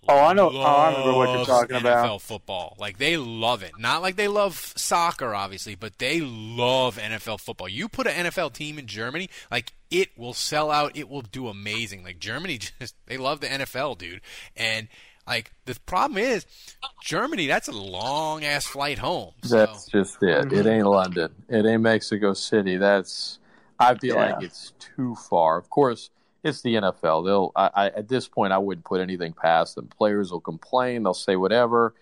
[0.08, 0.50] Oh, I know.
[0.54, 2.22] Oh, I remember what you're loves talking NFL about.
[2.22, 2.76] football.
[2.80, 3.74] Like they love it.
[3.78, 7.68] Not like they love soccer, obviously, but they love NFL football.
[7.68, 10.96] You put an NFL team in Germany, like it will sell out.
[10.96, 12.04] It will do amazing.
[12.04, 14.22] Like Germany, just they love the NFL, dude.
[14.56, 14.88] And
[15.28, 16.46] like the problem is,
[17.04, 17.48] Germany.
[17.48, 19.34] That's a long ass flight home.
[19.44, 20.52] So That's just it.
[20.54, 21.34] It ain't London.
[21.50, 22.78] It ain't Mexico City.
[22.78, 23.39] That's.
[23.80, 24.34] I feel Yeah.
[24.36, 25.58] like it's too far.
[25.58, 26.10] Of course,
[26.44, 27.26] it's the NFL.
[27.26, 27.52] They'll.
[27.56, 29.88] I, I at this point, I wouldn't put anything past them.
[29.88, 31.04] Players will complain.
[31.04, 31.94] They'll say whatever.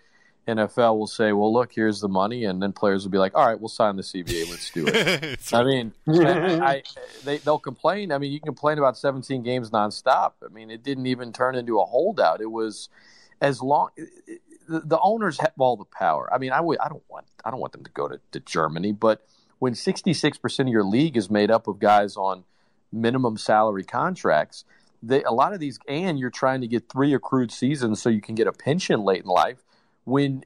[0.46, 3.44] NFL will say, "Well, look, here's the money," and then players will be like, "All
[3.46, 4.48] right, we'll sign the CBA.
[4.50, 6.12] Let's do it." I mean, I,
[6.70, 6.82] I,
[7.24, 8.12] they they'll complain.
[8.12, 10.32] I mean, you can complain about 17 games nonstop.
[10.42, 12.40] I mean, it didn't even turn into a holdout.
[12.40, 12.88] It was
[13.42, 13.90] as long
[14.68, 16.32] the, the owners have all the power.
[16.32, 18.40] I mean, I would I don't want I don't want them to go to, to
[18.40, 19.26] Germany, but
[19.58, 22.44] when 66% of your league is made up of guys on
[22.92, 24.64] minimum salary contracts,
[25.02, 28.20] they, a lot of these and you're trying to get three accrued seasons so you
[28.20, 29.62] can get a pension late in life
[30.04, 30.42] when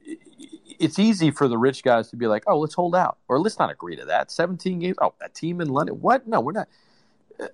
[0.79, 3.57] it's easy for the rich guys to be like, "Oh, let's hold out." Or let's
[3.57, 4.29] not agree to that.
[4.31, 4.97] 17 games.
[5.01, 6.01] Oh, a team in London.
[6.01, 6.27] What?
[6.27, 6.67] No, we're not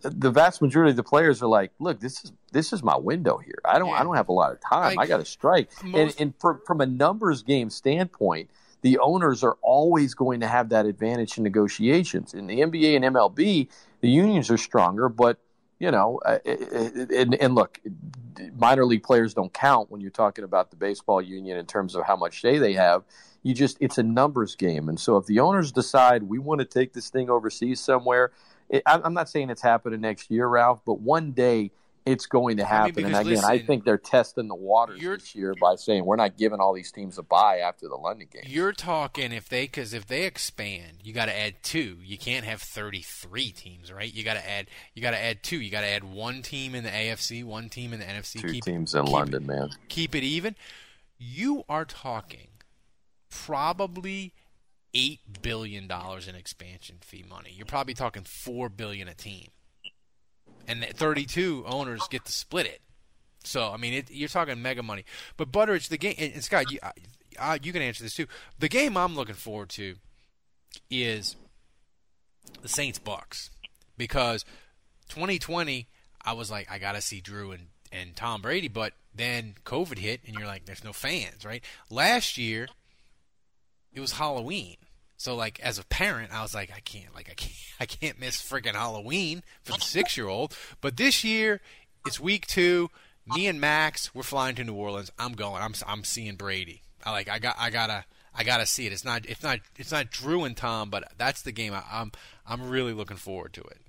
[0.02, 3.38] the vast majority of the players are like, look, this is this is my window
[3.38, 3.60] here.
[3.66, 4.96] I don't I don't have a lot of time.
[4.96, 5.70] Like, I got to strike.
[5.82, 8.50] and most- and from, from a numbers game standpoint,
[8.82, 12.34] the owners are always going to have that advantage in negotiations.
[12.34, 13.68] In the NBA and MLB,
[14.02, 15.38] the unions are stronger, but
[15.80, 17.80] you know, uh, and, and look,
[18.58, 22.06] minor league players don't count when you're talking about the baseball union in terms of
[22.06, 23.04] how much say they have.
[23.44, 26.66] You just it's a numbers game, and so if the owners decide we want to
[26.66, 28.32] take this thing overseas somewhere,
[28.86, 31.72] I'm not saying it's happening next year, Ralph, but one day
[32.10, 33.06] it's going to I mean, happen.
[33.06, 36.38] and because again, I think they're testing the waters this year by saying we're not
[36.38, 38.44] giving all these teams a bye after the London game.
[38.48, 41.98] You're talking if they because if they expand, you got to add two.
[42.04, 44.12] You can't have 33 teams, right?
[44.12, 45.60] You got to add you got to add two.
[45.60, 48.42] You got to add one team in the AFC, one team in the NFC.
[48.42, 49.70] Two keep, teams in keep London, man.
[49.88, 50.56] Keep it even.
[51.18, 52.48] You are talking
[53.30, 54.34] probably
[54.94, 57.54] eight billion dollars in expansion fee money.
[57.56, 59.50] You're probably talking four billion a team,
[60.70, 62.82] and 32 owners get to split it.
[63.44, 65.04] So I mean, it, you're talking mega money.
[65.36, 66.80] But Butteridge, the game, and, Scott, you,
[67.38, 68.28] uh, you can answer this too.
[68.60, 69.96] The game I'm looking forward to
[70.90, 71.36] is
[72.62, 73.50] the Saints Bucs
[73.98, 74.46] because
[75.10, 75.88] 2020,
[76.24, 80.22] I was like, I gotta see Drew and and Tom Brady, but then COVID hit,
[80.28, 81.64] and you're like, there's no fans, right?
[81.90, 82.68] Last year,
[83.92, 84.78] it was Halloween.
[85.20, 88.20] So like as a parent, I was like, I can't, like I can't, I can't
[88.20, 90.56] miss freaking Halloween for the six year old.
[90.82, 91.60] But this year,
[92.08, 92.90] it's week two.
[93.28, 95.12] Me and Max, we're flying to New Orleans.
[95.20, 95.62] I'm going.
[95.62, 96.82] I'm I'm seeing Brady.
[97.06, 97.30] I like.
[97.30, 97.58] I got.
[97.60, 98.06] I gotta.
[98.34, 98.94] I gotta see it.
[98.94, 102.14] It's not it's not it's not Drew and Tom, but that's the game I, I'm
[102.48, 103.82] I'm really looking forward to it.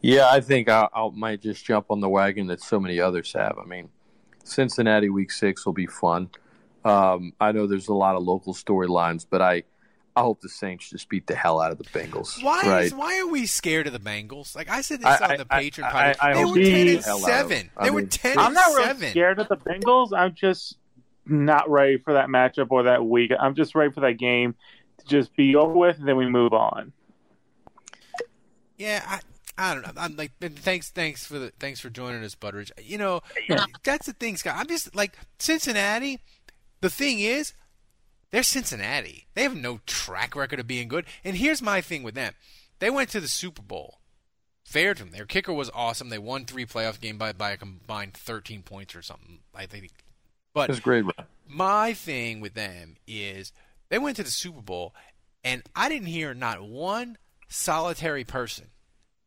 [0.00, 3.32] Yeah, I think I, I might just jump on the wagon that so many others
[3.32, 3.58] have.
[3.58, 3.88] I mean,
[4.44, 6.30] Cincinnati Week Six will be fun.
[6.84, 9.64] Um, I know there's a lot of local storylines, but I
[10.18, 12.42] I hope the Saints just beat the hell out of the Bengals.
[12.42, 12.84] Why right?
[12.86, 14.54] is, why are we scared of the Bengals?
[14.56, 16.16] Like I said this I- on the I- Patreon I- podcast.
[16.20, 17.48] I they were ten and the of seven.
[17.58, 17.70] them.
[17.76, 19.10] I They were ten I'm and not really seven.
[19.10, 20.12] scared of the Bengals.
[20.16, 20.76] I'm just
[21.26, 23.32] not ready for that matchup or that week.
[23.38, 24.54] I'm just ready for that game
[24.98, 26.92] to just be over with, and then we move on.
[28.76, 29.20] Yeah, I,
[29.70, 29.92] I don't know.
[30.00, 32.70] I'm like, thanks, thanks for the, thanks for joining us, Butteridge.
[32.82, 33.20] You know,
[33.82, 34.54] that's the thing, Scott.
[34.56, 36.20] I'm just like Cincinnati.
[36.80, 37.54] The thing is,
[38.30, 39.26] they're Cincinnati.
[39.34, 41.06] They have no track record of being good.
[41.24, 42.34] And here's my thing with them:
[42.78, 43.98] they went to the Super Bowl.
[44.64, 45.12] Fair to them.
[45.12, 46.10] Their kicker was awesome.
[46.10, 49.38] They won three playoff games by by a combined 13 points or something.
[49.54, 49.90] I think.
[50.52, 51.04] But It's great.
[51.46, 53.52] My thing with them is
[53.88, 54.94] they went to the Super Bowl,
[55.42, 57.16] and I didn't hear not one
[57.48, 58.66] solitary person,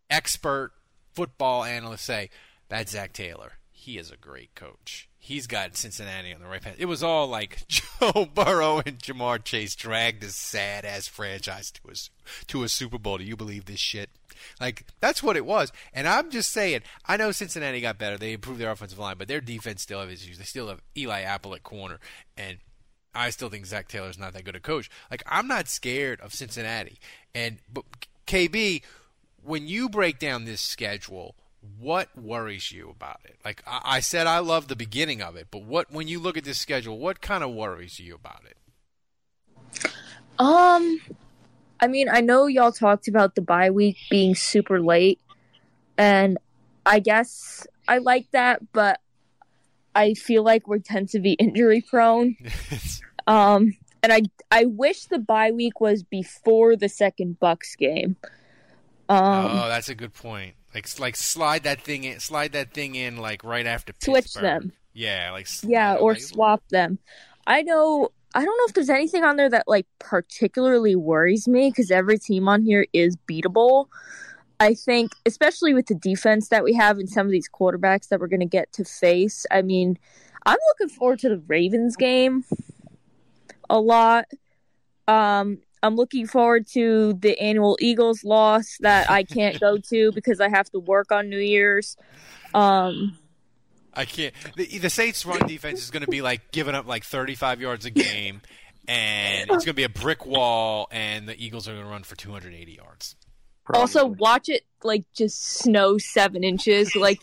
[0.09, 0.73] expert
[1.13, 2.29] football analyst, say
[2.69, 3.53] that's Zac Taylor.
[3.81, 5.09] He is a great coach.
[5.17, 6.75] He's got Cincinnati on the right path.
[6.77, 11.81] It was all like Joe Burrow and Ja'Marr Chase dragged this sad ass franchise to
[11.89, 13.17] a to a Super Bowl.
[13.17, 14.11] Do you believe this shit?
[14.59, 15.71] Like that's what it was.
[15.93, 18.19] And I'm just saying, I know Cincinnati got better.
[18.19, 20.37] They improved their offensive line, but their defense still have issues.
[20.37, 21.99] They still have Eli Apple at corner,
[22.37, 22.59] and
[23.15, 24.91] I still think Zac Taylor's not that good a coach.
[25.09, 26.99] Like I'm not scared of Cincinnati.
[27.33, 27.85] And but
[28.27, 28.83] KB,
[29.41, 31.33] when you break down this schedule,
[31.79, 33.37] what worries you about it?
[33.45, 36.37] Like I, I said, I love the beginning of it, but what when you look
[36.37, 38.57] at this schedule, what kind of worries you about it?
[40.39, 40.99] Um,
[41.79, 45.19] I mean, I know y'all talked about the bye week being super late,
[45.97, 46.37] and
[46.85, 48.99] I guess I like that, but
[49.93, 52.37] I feel like we tend to be injury prone.
[53.27, 58.15] um, and I I wish the bye week was before the second Bucs game.
[59.09, 60.55] Um, oh, that's a good point.
[60.73, 64.71] Like like slide that thing in, slide that thing in like right after Switch them.
[64.93, 66.99] Yeah, like yeah, or like- swap them.
[67.45, 68.09] I know.
[68.33, 72.17] I don't know if there's anything on there that like particularly worries me because every
[72.17, 73.87] team on here is beatable.
[74.61, 78.19] I think, especially with the defense that we have and some of these quarterbacks that
[78.19, 79.45] we're going to get to face.
[79.49, 79.97] I mean,
[80.45, 82.45] I'm looking forward to the Ravens game
[83.69, 84.25] a lot.
[85.07, 90.39] Um, I'm looking forward to the annual Eagles loss that I can't go to because
[90.39, 91.97] I have to work on New Year's.
[92.53, 93.17] Um,
[93.93, 94.33] I can't.
[94.55, 97.85] The, the Saints' run defense is going to be like giving up like 35 yards
[97.85, 98.41] a game,
[98.87, 102.03] and it's going to be a brick wall, and the Eagles are going to run
[102.03, 103.15] for 280 yards.
[103.73, 106.95] Also, watch it like just snow seven inches.
[106.95, 107.19] Like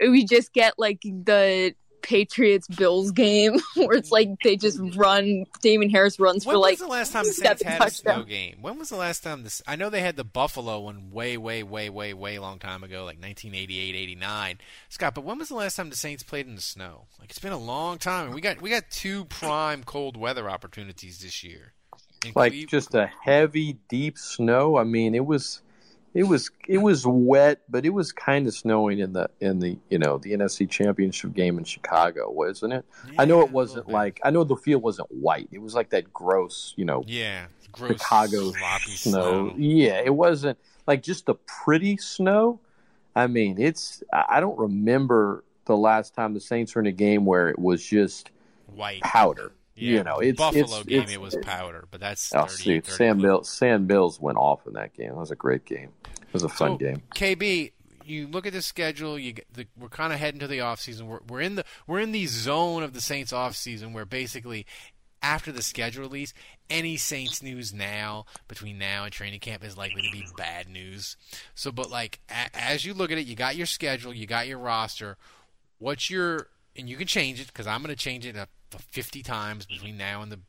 [0.00, 5.44] we just get like the Patriots Bills game where it's like they just run.
[5.60, 7.90] Damien Harris runs When for like was the last time the seven Saints had a
[7.90, 8.58] snow game?
[8.60, 9.62] When was the last time this?
[9.66, 13.04] I know they had the Buffalo one way, way, way, way, way long time ago,
[13.04, 14.58] like 1988, 89.
[14.88, 17.06] Scott, but when was the last time the Saints played in the snow?
[17.18, 20.48] Like it's been a long time, and we got we got two prime cold weather
[20.48, 21.72] opportunities this year.
[22.24, 24.76] In like Cleve- just a heavy, deep snow.
[24.76, 25.62] I mean, it was,
[26.12, 29.78] it was, it was wet, but it was kind of snowing in the in the
[29.88, 32.84] you know the NFC Championship game in Chicago, wasn't it?
[33.18, 35.48] I know it wasn't like I know the field wasn't white.
[35.52, 39.50] It was like that gross, you know, yeah, gross Chicago snow.
[39.50, 39.54] snow.
[39.56, 42.60] Yeah, it wasn't like just the pretty snow.
[43.14, 47.24] I mean, it's I don't remember the last time the Saints were in a game
[47.24, 48.30] where it was just
[48.74, 49.00] White.
[49.02, 49.52] powder.
[49.80, 52.58] Yeah, you know, it's Buffalo it's, game it's, it was powder, but that's Oh, 38,
[52.62, 52.84] shoot.
[52.86, 53.18] 30 Sam.
[53.18, 55.10] Bills, Sam Mills went off in that game.
[55.10, 55.90] It was a great game.
[56.04, 57.02] It was a fun So, game.
[57.14, 57.72] KB,
[58.04, 59.18] you look at the schedule.
[59.18, 61.06] You get the, we're kind of heading to the off season.
[61.06, 64.66] We're we're in the we're in the zone of the Saints off season where basically
[65.22, 66.32] after the schedule release,
[66.70, 71.16] any Saints news now between now and training camp is likely to be bad news.
[71.54, 74.48] So, but like a, as you look at it, you got your schedule, you got
[74.48, 75.16] your roster.
[75.78, 78.48] What's your and you can change it because I'm going to change it up
[78.78, 80.40] 50 times between now and the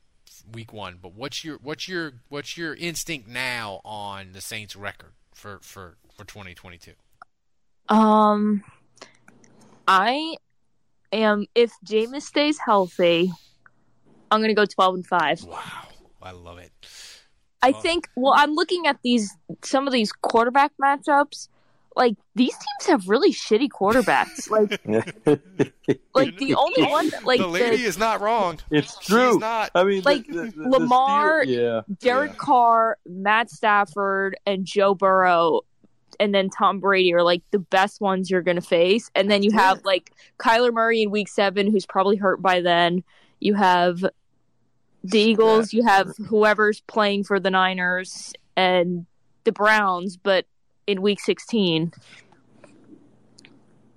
[0.54, 0.98] week one.
[1.02, 5.98] But what's your what's your what's your instinct now on the Saints record for for
[6.16, 6.92] for 2022?
[7.90, 8.64] Um,
[9.88, 10.36] I
[11.12, 13.32] am if Jameis stays healthy,
[14.30, 15.44] I'm gonna go twelve and five.
[15.44, 15.88] Wow,
[16.22, 16.72] I love it.
[17.64, 18.08] I think.
[18.16, 21.48] Well, I'm looking at these some of these quarterback matchups.
[22.02, 24.50] Like these teams have really shitty quarterbacks.
[24.50, 24.72] Like,
[26.16, 28.58] like the only one, that, like the lady the- is not wrong.
[28.72, 29.38] It's true.
[29.38, 29.70] not.
[29.76, 34.96] I mean, like the, the, the Lamar, Steel- yeah, Derek Carr, Matt Stafford, and Joe
[34.96, 35.62] Burrow,
[36.20, 39.12] and then Tom Brady are like the best ones you're going to face.
[39.14, 43.04] And then you have like Kyler Murray in week seven, who's probably hurt by then.
[43.40, 44.04] You have
[45.04, 49.06] the Eagles, you have whoever's playing for the Niners and
[49.44, 50.48] the Browns, but
[50.88, 51.92] in week 16,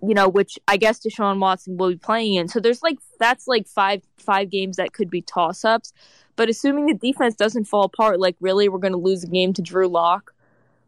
[0.02, 2.48] you know, which I guess Deshaun Watson will be playing in.
[2.48, 5.92] So there's like that's like five five games that could be toss ups.
[6.36, 9.62] But assuming the defense doesn't fall apart, like really we're gonna lose a game to
[9.62, 10.34] Drew Lock?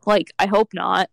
[0.07, 1.11] Like, I hope not.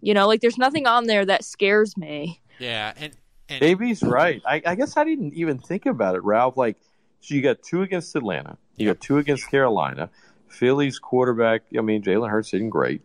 [0.00, 2.40] You know, like there's nothing on there that scares me.
[2.58, 3.12] Yeah, and,
[3.48, 4.42] and Baby's right.
[4.46, 6.56] I, I guess I didn't even think about it, Ralph.
[6.56, 6.76] Like,
[7.20, 10.10] so you got two against Atlanta, you got two against Carolina.
[10.48, 11.62] Philly's quarterback.
[11.76, 13.02] I mean, Jalen Hurts didn't great.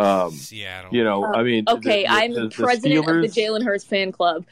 [0.00, 0.94] Um, Seattle.
[0.94, 3.64] You know, I mean, okay, the- the- I'm the- the president Steelers- of the Jalen
[3.64, 4.44] Hurts fan club.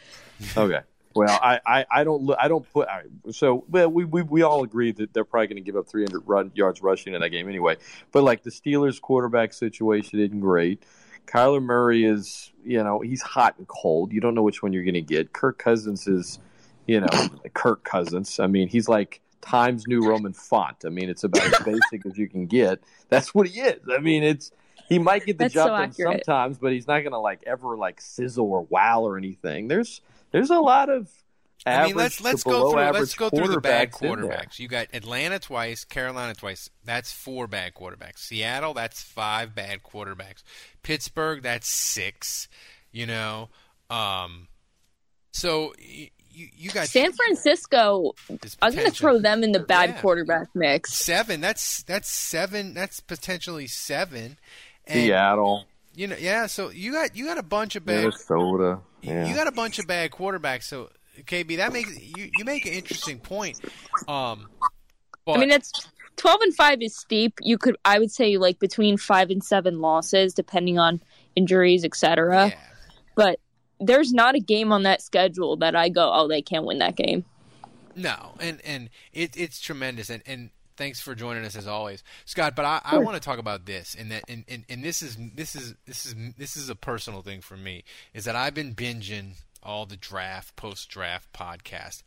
[0.57, 0.81] Okay.
[1.15, 4.23] Well, I, I, I don't look- I don't put all right, so well, we, we
[4.23, 7.21] we all agree that they're probably going to give up 300 run yards rushing in
[7.23, 7.77] that game anyway.
[8.13, 10.85] But like the Steelers quarterback situation isn't great.
[11.27, 14.13] Kyler Murray is you know he's hot and cold.
[14.13, 15.33] You don't know which one you're going to get.
[15.33, 16.39] Kirk Cousins is
[16.87, 17.09] you know
[17.53, 18.39] Kirk Cousins.
[18.39, 20.85] I mean he's like Times New Roman font.
[20.87, 22.81] I mean it's about as basic as you can get.
[23.09, 23.81] That's what he is.
[23.93, 24.53] I mean it's
[24.89, 26.25] he might get the That's job so done accurate.
[26.27, 29.69] sometimes, but he's not going to like ever like sizzle or wow or anything.
[29.69, 31.09] There's there's a lot of
[31.67, 33.91] I average mean, let's let's to go below through average let's go through the bad
[33.91, 34.47] quarterbacks in there.
[34.57, 36.71] You got Atlanta twice, Carolina twice.
[36.85, 38.19] That's four bad quarterbacks.
[38.19, 40.43] Seattle, that's five bad quarterbacks.
[40.83, 42.49] Pittsburgh, that's six.
[42.93, 43.49] You know,
[43.91, 44.49] um,
[45.33, 48.13] so y- you you got San Francisco,
[48.63, 50.01] I'm going to throw them in the bad Yeah.
[50.01, 50.95] quarterback mix.
[50.95, 51.41] seven.
[51.41, 52.73] That's that's seven.
[52.75, 54.39] That's potentially seven.
[54.89, 56.47] And, Seattle, You know, yeah.
[56.47, 58.81] So you got you got a bunch of bad Minnesota.
[59.03, 59.29] Yeah.
[59.29, 60.65] you got a bunch of bad quarterbacks.
[60.65, 60.91] So
[61.25, 63.61] KB, that makes you you make an interesting point.
[64.07, 64.49] Um,
[65.25, 65.73] but, I mean, that's
[66.17, 67.35] 12 and 5 is steep.
[67.43, 71.03] You could, I would say, like between 5 and 7 losses, depending on
[71.37, 72.49] injuries, etc.
[72.49, 72.59] yeah.
[73.15, 73.41] But
[73.81, 76.97] there's not a game on that schedule that I go, oh, they can't win that
[76.97, 77.25] game.
[77.95, 82.57] No, and and it, it's tremendous, and and thanks for joining us as always, Scott.
[82.57, 85.19] But I, I want to talk about this, and that and, and, and this is
[85.35, 88.75] this is this is this is a personal thing for me, is that I've been
[88.75, 92.03] binging all the draft post draft podcast.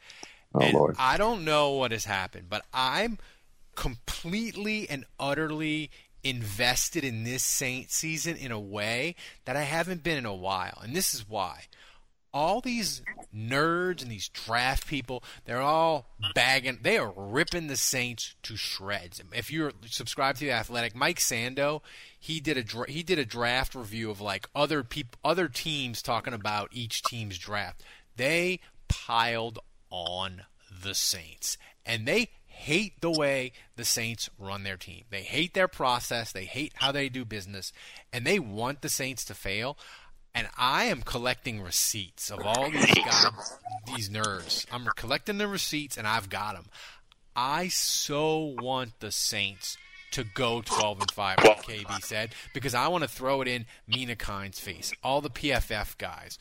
[0.55, 0.95] Oh, and Lord.
[0.97, 3.19] I don't know what has happened, but I'm
[3.75, 5.91] completely and utterly
[6.23, 9.15] invested in this Saint season in a way
[9.45, 11.65] that I haven't been in a while, and this is why
[12.33, 13.01] all these
[13.35, 16.79] nerds and these draft people, they're all bagging.
[16.81, 19.21] They are ripping the Saints to shreds.
[19.33, 21.81] If you're subscribed to the Athletic, Mike Sando,
[22.19, 26.33] he did a he did a draft review of like other peop- other teams talking
[26.33, 27.83] about each team's draft.
[28.15, 29.59] They piled
[29.89, 30.43] on
[30.83, 35.03] the Saints, and they hate the way the Saints run their team.
[35.09, 36.31] They hate their process.
[36.31, 37.73] They hate how they do business,
[38.13, 39.77] and they want the Saints to fail
[40.33, 43.57] and I am collecting receipts of all these guys,
[43.95, 44.65] these nerds.
[44.71, 46.65] I'm collecting the receipts, and I've got them.
[47.35, 49.77] I so want the Saints
[50.11, 53.65] to go 12 and 5, like KB said, because I want to throw it in
[53.87, 56.37] Mina Kimes's face, all the PFF guys,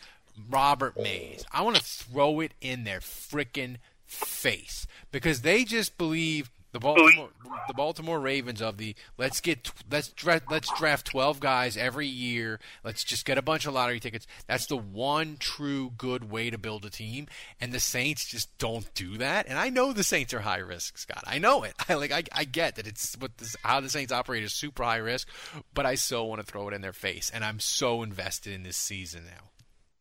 [0.48, 1.44] Robert Mays.
[1.52, 3.76] I want to throw it in their freaking
[4.06, 7.30] face because they just believe the Baltimore,
[7.66, 12.60] the Baltimore Ravens of the let's get let's draft let's draft 12 guys every year.
[12.84, 14.26] Let's just get a bunch of lottery tickets.
[14.46, 17.26] That's the one true good way to build a team,
[17.60, 19.46] and the Saints just don't do that.
[19.48, 21.24] And I know the Saints are high risk, Scott.
[21.26, 21.74] I know it.
[21.88, 24.84] I like I, I get that it's what this, how the Saints operate is super
[24.84, 25.28] high risk,
[25.74, 28.62] but I so want to throw it in their face, and I'm so invested in
[28.62, 29.50] this season now.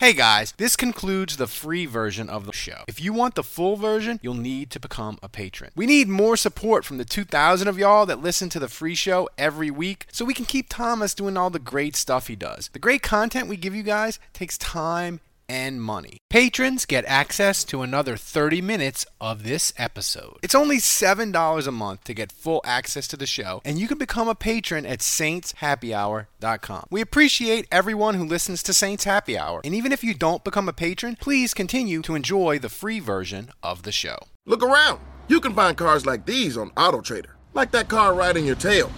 [0.02, 2.86] Hey guys, this concludes the free version of the show.
[2.88, 5.72] If you want the full version, you'll need to become a patron.
[5.76, 9.28] We need more support from the 2,000 of y'all that listen to the free show
[9.38, 12.70] every week so we can keep Thomas doing all the great stuff he does.
[12.72, 15.20] The great content we give you guys takes time
[15.50, 16.20] and money.
[16.30, 20.38] Patrons get access to another 30 minutes of this episode.
[20.44, 23.98] It's only $7 a month to get full access to the show, and you can
[23.98, 26.86] become a patron at saintshappyhour.com.
[26.92, 30.70] We appreciate everyone who listens to Saints Happy Hour, and even if you don't become
[30.70, 34.20] a patron, please continue to enjoy the free version of the show.
[34.46, 35.00] Look around.
[35.28, 38.92] You can find cars like these on AutoTrader, like that car riding your tail.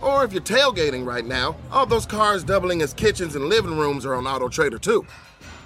[0.00, 4.06] Or if you're tailgating right now, all those cars doubling as kitchens and living rooms
[4.06, 5.06] are on AutoTrader too.